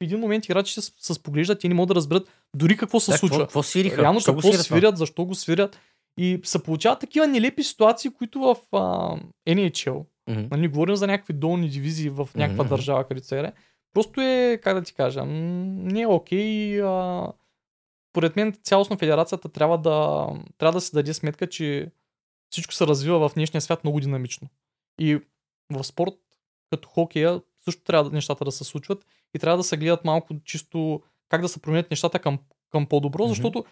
в 0.00 0.04
един 0.04 0.20
момент 0.20 0.44
играчите 0.44 0.80
се, 0.80 1.14
споглеждат, 1.14 1.60
те 1.60 1.68
не 1.68 1.74
могат 1.74 1.88
да 1.88 1.94
разберат 1.94 2.28
дори 2.56 2.76
какво 2.76 3.00
се 3.00 3.10
Да, 3.10 3.18
случва. 3.18 3.38
Какво, 3.38 3.46
какво 3.46 3.62
свириха? 3.62 4.02
Реално 4.02 4.18
Защо 4.18 4.32
какво 4.32 4.48
свирят 4.48 4.66
свирят, 4.66 4.96
защо 4.96 5.24
го 5.24 5.34
свирят. 5.34 5.78
И 6.18 6.40
се 6.44 6.62
получават 6.62 7.00
такива 7.00 7.26
нелепи 7.26 7.62
ситуации, 7.62 8.10
които 8.10 8.40
в 8.40 8.56
а, 8.72 9.16
NHL, 9.48 10.04
Мгм. 10.28 10.46
нали, 10.50 10.68
говорим 10.68 10.96
за 10.96 11.06
някакви 11.06 11.32
долни 11.32 11.68
дивизии 11.68 12.10
в 12.10 12.28
някаква 12.34 12.64
Мгм. 12.64 12.70
държава, 12.74 13.08
където 13.08 13.26
се 13.26 13.52
просто 13.94 14.20
е, 14.20 14.60
как 14.62 14.74
да 14.74 14.82
ти 14.82 14.94
кажа, 14.94 15.24
не 15.24 16.00
е 16.00 16.06
окей. 16.06 16.82
А, 16.82 17.26
поред 18.12 18.36
мен 18.36 18.52
цялостно 18.62 18.98
федерацията 18.98 19.48
трябва 19.48 19.78
да, 19.78 20.28
трябва 20.58 20.72
да 20.72 20.80
се 20.80 20.96
даде 20.96 21.14
сметка, 21.14 21.46
че 21.48 21.90
всичко 22.50 22.74
се 22.74 22.86
развива 22.86 23.28
в 23.28 23.34
днешния 23.34 23.60
свят 23.60 23.84
много 23.84 24.00
динамично. 24.00 24.48
И 25.00 25.20
в 25.72 25.84
спорт, 25.84 26.14
като 26.70 26.88
хокея, 26.88 27.40
също 27.64 27.82
трябва 27.82 28.10
нещата 28.10 28.44
да 28.44 28.52
се 28.52 28.64
случват 28.64 29.06
и 29.34 29.38
трябва 29.38 29.56
да 29.56 29.64
се 29.64 29.76
гледат 29.76 30.04
малко 30.04 30.34
чисто 30.44 31.02
как 31.28 31.40
да 31.40 31.48
се 31.48 31.60
променят 31.60 31.90
нещата 31.90 32.18
към, 32.18 32.38
към 32.70 32.86
по-добро, 32.86 33.22
Мгм. 33.22 33.28
защото 33.28 33.64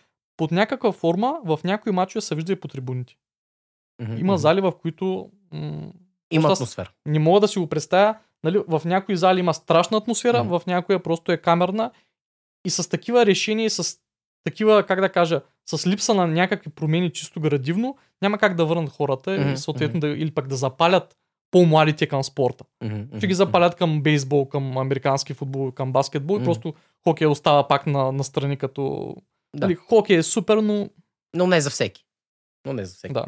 под 0.43 0.53
някаква 0.53 0.93
форма 0.93 1.41
в 1.45 1.61
някои 1.65 1.93
мачове 1.93 2.21
се 2.21 2.35
вижда 2.35 2.53
и 2.53 2.57
по 2.57 2.69
трибуните. 2.69 3.15
Мгм, 4.03 4.17
Има 4.17 4.39
зали, 4.39 4.61
в 4.61 4.73
които 4.73 5.31
м- 5.53 5.93
Има 6.31 6.53
атмосфера. 6.53 6.91
не 7.07 7.19
мога 7.19 7.41
да 7.41 7.49
си 7.49 7.59
го 7.59 7.67
представя. 7.67 8.15
Нали, 8.45 8.63
в 8.69 8.83
някои 8.85 9.17
зали 9.17 9.41
има 9.41 9.55
страшна 9.55 9.97
атмосфера, 9.97 10.45
Мгм. 10.45 10.59
в 10.59 10.67
някоя 10.67 11.03
просто 11.03 11.33
е 11.33 11.37
камерна 11.37 11.91
и 12.65 12.71
с 12.71 12.89
такива 12.89 13.27
решения, 13.27 13.71
с 13.71 13.99
такива, 14.45 14.83
как 14.83 15.01
да 15.01 15.09
кажа, 15.09 15.41
с 15.67 15.87
липса 15.87 16.15
на 16.15 16.27
някакви 16.27 16.71
промени 16.71 17.11
чисто 17.11 17.41
градивно, 17.41 17.97
няма 18.23 18.39
как 18.39 18.55
да 18.55 18.67
върнат 18.67 18.91
хората 18.91 19.31
Мгм, 19.31 19.51
и 19.51 19.57
съответно 19.57 20.01
да, 20.01 20.09
или 20.09 20.31
пък 20.31 20.49
да 20.49 20.57
запалят 20.57 21.17
по-младите 21.51 22.07
към 22.07 22.25
спорта. 22.25 22.65
Мгм, 22.85 23.19
Ще 23.19 23.27
ги 23.27 23.35
запалят 23.35 23.75
към 23.75 24.03
бейсбол, 24.03 24.49
към 24.49 24.79
американски 24.79 25.35
футбол, 25.35 25.73
към 25.73 25.93
баскетбол 25.93 26.37
Мгм. 26.37 26.43
и 26.43 26.47
просто 26.47 26.75
хокей 27.05 27.27
остава 27.27 27.69
пак 27.69 27.87
на, 27.87 28.13
на 28.13 28.25
страни 28.25 28.57
като... 28.57 29.15
Да. 29.57 29.67
Нали, 29.67 29.75
хокей 29.75 30.17
е 30.17 30.23
супер, 30.23 30.57
но 30.57 30.91
Но 31.35 31.47
не 31.47 31.61
за 31.61 31.71
всеки. 31.71 32.05
Но 32.67 32.73
не 32.73 32.85
за 32.85 32.95
всеки. 32.95 33.15
да. 33.15 33.25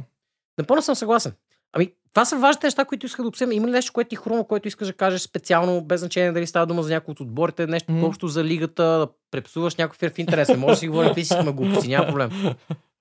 Напълно 0.59 0.83
съм 0.83 0.95
съгласен. 0.95 1.33
Ами, 1.73 1.93
това 2.13 2.25
са 2.25 2.39
важните 2.39 2.67
неща, 2.67 2.85
които 2.85 3.07
исках 3.07 3.23
да 3.23 3.29
обсъдим. 3.29 3.53
Има 3.53 3.67
ли 3.67 3.73
нещо, 3.73 3.93
което 3.93 4.09
ти 4.09 4.17
хрумва, 4.17 4.47
което 4.49 4.69
искаш 4.69 4.89
да 4.89 4.95
кажеш 4.95 5.21
специално, 5.21 5.85
без 5.85 6.01
значение 6.01 6.33
дали 6.33 6.47
става 6.47 6.67
дума 6.67 6.83
за 6.83 6.91
някой 6.91 7.13
от 7.13 7.21
отборите, 7.21 7.67
нещо 7.67 7.93
Мгм. 7.93 8.05
общо 8.05 8.29
за 8.29 8.45
лигата, 8.45 8.83
да 8.83 9.09
препсуваш 9.31 9.77
някой 9.77 9.97
фир 9.97 10.13
в 10.13 10.19
интерес. 10.19 10.49
Не 10.49 10.57
може 10.57 10.71
да 10.71 10.77
си 10.77 10.89
говорим 10.89 11.09
какви 11.09 11.25
си 11.25 11.35
сме 11.43 11.53
глупости, 11.53 11.89
няма 11.89 12.07
проблем. 12.07 12.31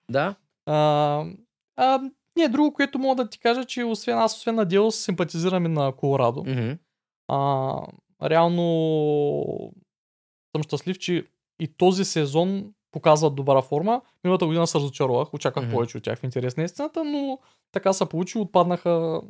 Да? 0.09 0.35
А, 0.65 1.25
а, 1.75 2.01
не, 2.37 2.47
друго, 2.47 2.73
което 2.73 2.99
мога 2.99 3.23
да 3.23 3.29
ти 3.29 3.39
кажа, 3.39 3.65
че 3.65 3.83
освен 3.83 4.17
аз, 4.17 4.37
освен 4.37 4.55
на 4.55 4.65
дело, 4.65 4.91
симпатизираме 4.91 5.69
на 5.69 5.91
Колорадо. 5.91 6.43
Мгм. 6.43 6.71
А, 7.27 7.71
реално 8.23 9.73
съм 10.55 10.63
щастлив, 10.63 10.99
че 10.99 11.25
и 11.59 11.67
този 11.67 12.05
сезон 12.05 12.73
показват 12.93 13.35
добра 13.35 13.61
форма. 13.61 14.01
Миналата 14.23 14.45
година 14.45 14.67
се 14.67 14.77
разочаровах, 14.77 15.33
очаквах 15.33 15.63
Мгм. 15.63 15.73
повече 15.73 15.97
от 15.97 16.03
тях 16.03 16.19
в 16.19 16.23
интерес 16.23 16.57
на 16.57 16.63
истината, 16.63 17.03
но 17.03 17.39
така 17.71 17.93
се 17.93 18.05
получи, 18.05 18.37
отпаднаха 18.37 19.21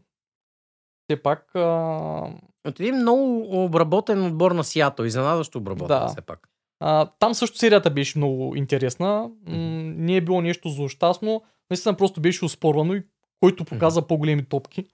все 1.04 1.16
пак. 1.18 1.56
А, 1.56 2.30
От 2.68 2.80
един 2.80 2.96
много 2.96 3.24
обработен 3.56 4.26
отбор 4.26 4.52
на 4.52 4.64
Сиато, 4.64 5.06
изненадващо 5.06 5.58
обработен 5.58 6.00
Да. 6.00 6.08
все 6.08 6.22
пак. 6.22 6.50
а, 6.80 7.06
там 7.20 7.34
също 7.34 7.58
серията 7.58 7.90
беше 7.90 8.18
много 8.18 8.56
интересна. 8.56 9.30
М- 9.48 9.58
не 9.88 10.16
е 10.16 10.22
било 10.22 10.42
нещо 10.42 10.70
злощастно. 10.70 11.42
Наистина 11.70 11.94
просто 11.96 12.22
беше 12.22 12.46
успорвано 12.46 12.94
и 12.94 13.04
който 13.40 13.66
показа 13.66 14.02
по-големи 14.02 14.46
топки. 14.46 14.86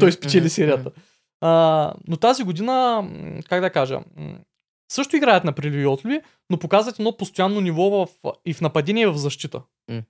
той 0.00 0.12
спечели 0.12 0.48
серията. 0.48 0.90
А, 1.40 1.92
но 2.08 2.16
тази 2.16 2.44
година, 2.44 3.08
как 3.48 3.60
да 3.60 3.70
кажа, 3.70 4.00
също 4.88 5.16
играят 5.16 5.44
на 5.44 5.52
приливи 5.52 5.82
и 5.82 5.86
отливи, 5.86 6.20
но 6.50 6.58
показват 6.58 6.98
едно 6.98 7.16
постоянно 7.16 7.60
ниво 7.60 7.82
в, 7.90 8.08
и 8.44 8.54
в 8.54 8.60
нападение, 8.60 9.02
и 9.02 9.06
в 9.06 9.16
защита. 9.16 9.62
М. 9.88 10.02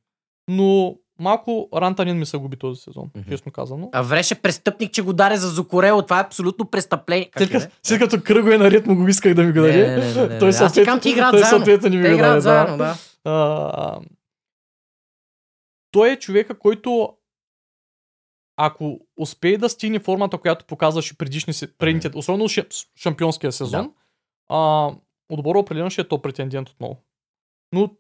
Но 0.49 0.95
малко 1.19 1.69
Рантанин 1.75 2.19
ми 2.19 2.27
се 2.27 2.37
губи 2.37 2.57
този 2.57 2.81
сезон, 2.81 3.11
Мгм. 3.17 3.31
честно 3.31 3.53
казано. 3.53 3.91
А 3.93 4.03
вреше 4.03 4.35
престъпник, 4.35 4.93
че 4.93 5.03
го 5.03 5.13
даде 5.13 5.37
за 5.37 5.49
Зокорело. 5.49 6.03
Това 6.03 6.19
е 6.19 6.25
абсолютно 6.25 6.67
престъпление. 6.67 7.31
След 7.37 7.51
като, 7.51 7.67
след 7.83 7.99
като 8.01 8.23
кръго 8.23 8.51
е 8.51 8.59
наред, 8.59 8.87
му 8.87 8.97
го 8.97 9.09
исках 9.09 9.35
да 9.35 9.43
ми 9.43 9.53
го 9.53 9.61
даде. 9.61 9.89
не, 9.89 9.97
не, 9.97 10.15
не, 10.15 10.27
не. 10.27 10.39
Той 10.39 10.53
съответно, 10.53 11.01
ти 11.01 11.11
играят 11.11 11.33
той 11.33 11.45
съответно 11.45 11.89
ми 11.91 11.97
го 11.97 12.03
даде. 12.03 12.17
Да. 12.17 12.41
заедно, 12.41 12.77
да. 12.77 12.95
А, 13.25 14.01
той 15.91 16.11
е 16.11 16.19
човека, 16.19 16.59
който 16.59 17.15
ако 18.57 19.01
успее 19.17 19.59
да 19.59 19.69
стигне 19.69 19.99
формата, 19.99 20.39
която 20.39 20.65
показваше 20.65 21.19
предишни, 21.19 21.53
предните, 21.79 22.11
особено 22.15 22.45
ша- 22.45 22.87
шампионския 22.97 23.53
сезон, 23.53 23.93
а, 24.49 24.91
отбор 25.29 25.57
определено 25.57 25.91
ще 25.91 26.01
е 26.01 26.09
топ 26.09 26.23
претендент 26.23 26.69
отново. 26.69 26.97
Но 27.73 27.91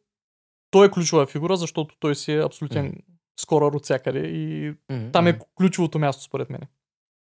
той 0.70 0.86
е 0.86 0.90
ключова 0.90 1.26
фигура, 1.26 1.56
защото 1.56 1.96
той 1.98 2.14
си 2.14 2.32
е 2.32 2.44
абсолютен 2.44 3.02
скорър 3.40 3.72
от 3.72 3.84
всякъде 3.84 4.18
и 4.18 4.74
Мгм, 4.90 5.10
там 5.12 5.26
е 5.26 5.38
ключовото 5.56 5.98
място 5.98 6.22
според 6.22 6.50
мен 6.50 6.60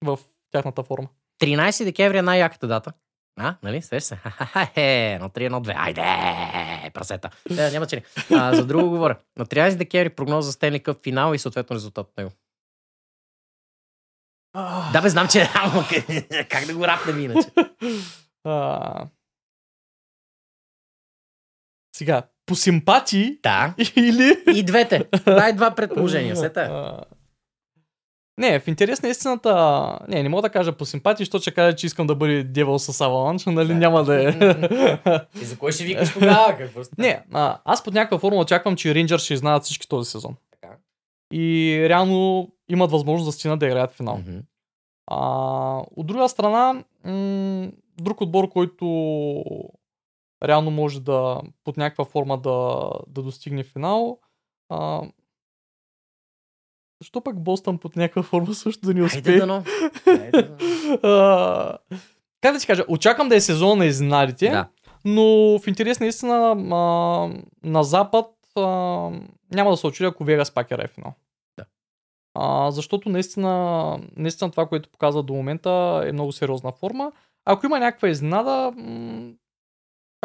в 0.03 0.19
тяхната 0.51 0.83
форма. 0.83 1.07
13 1.41 1.83
декември 1.83 2.17
е 2.17 2.21
най-яката 2.21 2.67
дата. 2.67 2.93
А, 3.39 3.55
нали? 3.63 3.81
Сеш 3.81 4.03
се. 4.03 4.15
Хе, 4.73 5.19
на 5.19 5.29
3-1-2. 5.29 5.73
Айде, 5.77 6.89
прасета. 6.89 7.29
Не, 7.49 7.71
няма 7.71 7.87
че. 7.87 8.03
А, 8.31 8.55
за 8.55 8.65
друго 8.65 8.89
говоря. 8.89 9.19
На 9.37 9.45
13 9.45 9.75
декември 9.75 10.09
прогноза 10.09 10.45
за 10.45 10.51
Стенли 10.51 10.79
Къп 10.79 11.03
финал 11.03 11.33
и 11.33 11.39
съответно 11.39 11.75
резултат 11.75 12.07
от 12.07 12.17
него. 12.17 12.31
Да, 14.93 15.01
бе, 15.01 15.09
знам, 15.09 15.27
че 15.27 15.41
е 15.41 16.47
как 16.49 16.65
да 16.65 16.75
го 16.75 16.87
рапнем 16.87 17.19
иначе. 17.19 17.49
А, 18.47 19.07
сега, 21.95 22.23
по 22.45 22.55
симпатии 22.55 23.37
Да. 23.43 23.73
или 23.95 24.37
И 24.55 24.63
двете. 24.63 25.05
Дай 25.25 25.53
два 25.53 25.71
предположения. 25.71 26.35
Сета. 26.35 26.61
е. 27.01 27.15
Не, 28.37 28.59
в 28.59 28.67
интерес 28.67 29.01
на 29.01 29.09
истината, 29.09 29.53
не, 30.07 30.23
не 30.23 30.29
мога 30.29 30.41
да 30.41 30.49
кажа 30.49 30.71
по 30.71 30.85
симпатия, 30.85 31.25
защото 31.25 31.41
ще 31.41 31.51
кажа, 31.51 31.75
че 31.75 31.85
искам 31.85 32.07
да 32.07 32.15
бъде 32.15 32.43
дявол 32.43 32.79
с 32.79 33.01
Аваланч, 33.01 33.45
нали 33.45 33.67
Да. 33.67 33.73
няма 33.73 34.03
да 34.03 34.23
е. 34.23 34.27
И 35.41 35.45
за 35.45 35.57
кой 35.57 35.71
ще 35.71 35.83
викаш 35.83 36.13
тогава? 36.13 36.57
Какво 36.57 36.83
става? 36.83 37.07
не, 37.07 37.23
а, 37.33 37.59
аз 37.65 37.83
под 37.83 37.93
някаква 37.93 38.19
форма 38.19 38.39
очаквам, 38.39 38.75
че 38.75 38.95
Рейнджър 38.95 39.19
ще 39.19 39.37
знаят 39.37 39.63
всички 39.63 39.87
този 39.87 40.11
сезон. 40.11 40.35
Така. 40.51 40.73
И 41.33 41.77
реално 41.89 42.47
имат 42.69 42.91
възможност 42.91 43.27
да 43.27 43.31
стигнат 43.31 43.59
да 43.59 43.65
играят 43.65 43.91
финал. 43.91 44.17
Мгм. 44.17 44.37
А, 45.07 45.19
от 45.95 46.07
друга 46.07 46.29
страна, 46.29 46.83
м- 47.05 47.67
друг 47.97 48.21
отбор, 48.21 48.49
който 48.49 48.85
реално 50.43 50.71
може 50.71 50.99
да 51.01 51.41
под 51.63 51.77
някаква 51.77 52.05
форма 52.05 52.37
да, 52.37 52.89
да 53.07 53.21
достигне 53.21 53.63
финал. 53.63 54.19
А, 54.69 55.01
защо 57.01 57.21
пък 57.21 57.43
Бостън 57.43 57.77
под 57.77 57.95
някаква 57.95 58.23
форма 58.23 58.53
също 58.53 58.85
да 58.85 58.93
ни 58.93 59.01
успее? 59.01 59.37
дано. 59.39 59.63
А, 61.03 61.77
как 62.41 62.53
да 62.53 62.59
ти 62.59 62.67
кажа, 62.67 62.83
очаквам 62.87 63.29
да 63.29 63.35
е 63.35 63.41
сезон 63.41 63.77
на 63.77 63.85
изненадите, 63.85 64.49
Да. 64.49 64.67
но 65.05 65.23
в 65.59 65.67
интерес 65.67 65.99
на 65.99 66.05
истина 66.05 66.51
а, 66.51 66.75
на 67.63 67.83
Запад 67.83 68.25
а, 68.55 68.61
няма 69.53 69.71
да 69.71 69.77
се 69.77 69.87
очудя, 69.87 70.09
ако 70.09 70.23
Вегас 70.23 70.51
пак 70.51 70.71
е 70.71 70.87
финал. 70.87 71.13
Да. 71.57 71.65
А, 72.33 72.71
защото 72.71 73.09
наистина, 73.09 73.99
наистина 74.15 74.51
това, 74.51 74.65
което 74.65 74.89
показва 74.89 75.23
до 75.23 75.33
момента 75.33 76.03
е 76.05 76.11
много 76.11 76.31
сериозна 76.31 76.71
форма. 76.71 77.11
Ако 77.45 77.65
има 77.65 77.79
някаква 77.79 78.09
изненада, 78.09 78.73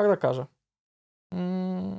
как 0.01 0.09
да 0.11 0.17
кажа? 0.17 0.47
М- 1.35 1.99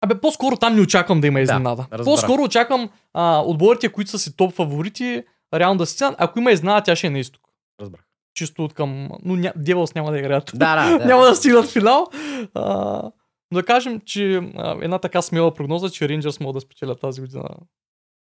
Абе, 0.00 0.20
по-скоро 0.20 0.56
там 0.56 0.74
не 0.74 0.80
очаквам 0.80 1.20
да 1.20 1.26
има 1.26 1.40
изненада. 1.40 1.86
разбрах. 1.92 2.04
по-скоро 2.04 2.42
очаквам 2.42 2.90
а, 3.14 3.42
отборите, 3.46 3.88
които 3.92 4.10
са 4.10 4.18
си 4.18 4.36
топ 4.36 4.52
фаворити, 4.52 5.24
реално 5.54 5.78
да 5.78 5.86
си. 5.86 6.04
Ако 6.18 6.38
има 6.38 6.52
изненада, 6.52 6.84
тя 6.84 6.96
ще 6.96 7.06
е 7.06 7.10
на 7.10 7.18
изток. 7.18 7.42
Разбрах. 7.80 8.00
Чисто 8.34 8.64
от 8.64 8.74
към... 8.74 9.08
Но 9.24 9.36
ня... 9.36 9.52
Девълс 9.56 9.94
няма 9.94 10.10
да 10.10 10.18
играят. 10.18 10.50
Да, 10.54 10.90
да, 10.90 10.98
да. 10.98 11.04
няма 11.04 11.24
да 11.24 11.34
стигнат 11.34 11.64
в 11.66 11.72
финал. 11.72 12.06
А, 12.54 12.64
но 13.50 13.58
да 13.60 13.62
кажем, 13.64 14.00
че 14.00 14.36
а, 14.56 14.78
една 14.80 14.98
така 14.98 15.22
смела 15.22 15.54
прогноза, 15.54 15.90
че 15.90 16.08
Рейнджърс 16.08 16.40
могат 16.40 16.54
да 16.54 16.60
спечелят 16.60 17.00
тази 17.00 17.20
година. 17.20 17.44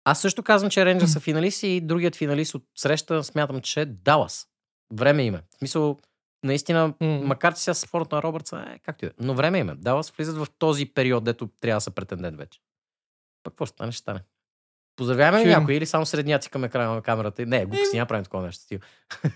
Аз 0.03 0.21
също 0.21 0.43
казвам, 0.43 0.69
че 0.71 0.85
Рейнджър 0.85 1.07
са 1.07 1.19
финалисти 1.19 1.67
и 1.67 1.81
другият 1.81 2.15
финалист 2.15 2.55
от 2.55 2.63
среща 2.75 3.23
смятам, 3.23 3.61
че 3.61 3.81
е 3.81 3.85
Далас. 3.85 4.47
Време 4.93 5.23
има. 5.23 5.37
В 5.37 5.57
смисъл, 5.57 5.97
наистина, 6.45 6.93
М. 7.01 7.19
макар 7.23 7.53
че 7.53 7.61
сега 7.61 7.73
с 7.73 7.85
формата 7.85 8.15
на 8.15 8.23
Робъртса, 8.23 8.65
е, 8.75 8.79
както 8.79 9.05
и 9.05 9.07
да 9.07 9.11
е. 9.11 9.25
Но 9.25 9.33
време 9.33 9.57
има. 9.57 9.75
Далас 9.75 10.11
влизат 10.11 10.37
в 10.37 10.47
този 10.59 10.85
период, 10.85 11.23
дето 11.23 11.49
трябва 11.61 11.77
да 11.77 11.81
са 11.81 11.91
претендент 11.91 12.37
вече. 12.37 12.59
Пък 13.43 13.51
какво 13.53 13.65
стане, 13.65 13.91
ще 13.91 13.99
стане. 13.99 14.19
Поздравяваме 14.95 15.45
ли 15.45 15.49
някой 15.49 15.73
или 15.75 15.85
само 15.85 16.05
средния 16.05 16.39
цикаме 16.39 16.69
края 16.69 16.89
на 16.89 17.01
камерата? 17.01 17.45
Не, 17.45 17.65
гук 17.65 17.79
си 17.91 17.95
няма 17.97 18.05
правим 18.07 18.23
такова 18.23 18.43
нещо. 18.45 18.63
Стил. 18.63 18.79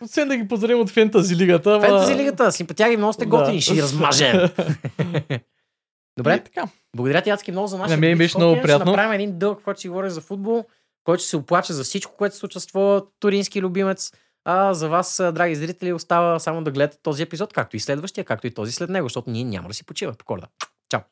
Освен 0.01 0.27
да 0.27 0.37
ги 0.37 0.47
поздравим 0.47 0.79
от 0.79 0.89
Фентази 0.89 1.35
лигата. 1.35 1.79
Фентази 1.81 2.15
лигата, 2.15 2.51
симпатяги, 2.51 2.97
много 2.97 3.13
сте 3.13 3.25
Да. 3.25 3.29
готини, 3.29 3.61
ще 3.61 3.73
ги 3.73 3.81
размажем. 3.81 4.49
И 4.99 6.21
Добре, 6.21 6.43
така. 6.43 6.67
благодаря 6.95 7.21
ти 7.21 7.29
адски 7.29 7.51
много 7.51 7.67
за 7.67 7.77
нашия 7.77 7.97
На 7.97 8.01
мен 8.01 8.15
beach 8.15 8.17
беше 8.17 8.37
много 8.37 8.61
приятно. 8.61 8.85
Ще 8.85 8.89
направим 8.91 9.11
един 9.11 9.37
дълъг, 9.39 9.61
който 9.63 9.79
си 9.81 9.89
говори 9.89 10.09
за 10.09 10.21
футбол, 10.21 10.65
който 11.03 11.21
ще 11.21 11.29
се 11.29 11.37
оплаче 11.37 11.73
за 11.73 11.83
всичко, 11.83 12.13
което 12.17 12.35
се 12.35 12.39
случва 12.39 12.59
с 12.59 12.67
твоя 12.67 13.01
турински 13.19 13.61
любимец. 13.61 14.11
А 14.45 14.73
за 14.73 14.89
вас, 14.89 15.17
драги 15.33 15.55
зрители, 15.55 15.93
остава 15.93 16.39
само 16.39 16.63
да 16.63 16.71
гледате 16.71 16.97
този 17.03 17.23
епизод, 17.23 17.53
както 17.53 17.75
и 17.75 17.79
следващия, 17.79 18.25
както 18.25 18.47
и 18.47 18.53
този 18.53 18.71
след 18.71 18.89
него, 18.89 19.05
защото 19.05 19.29
ние 19.29 19.43
няма 19.43 19.67
да 19.67 19.73
си 19.73 19.85
почиваме 19.85 20.17
по 20.17 20.25
коледа. 20.25 20.47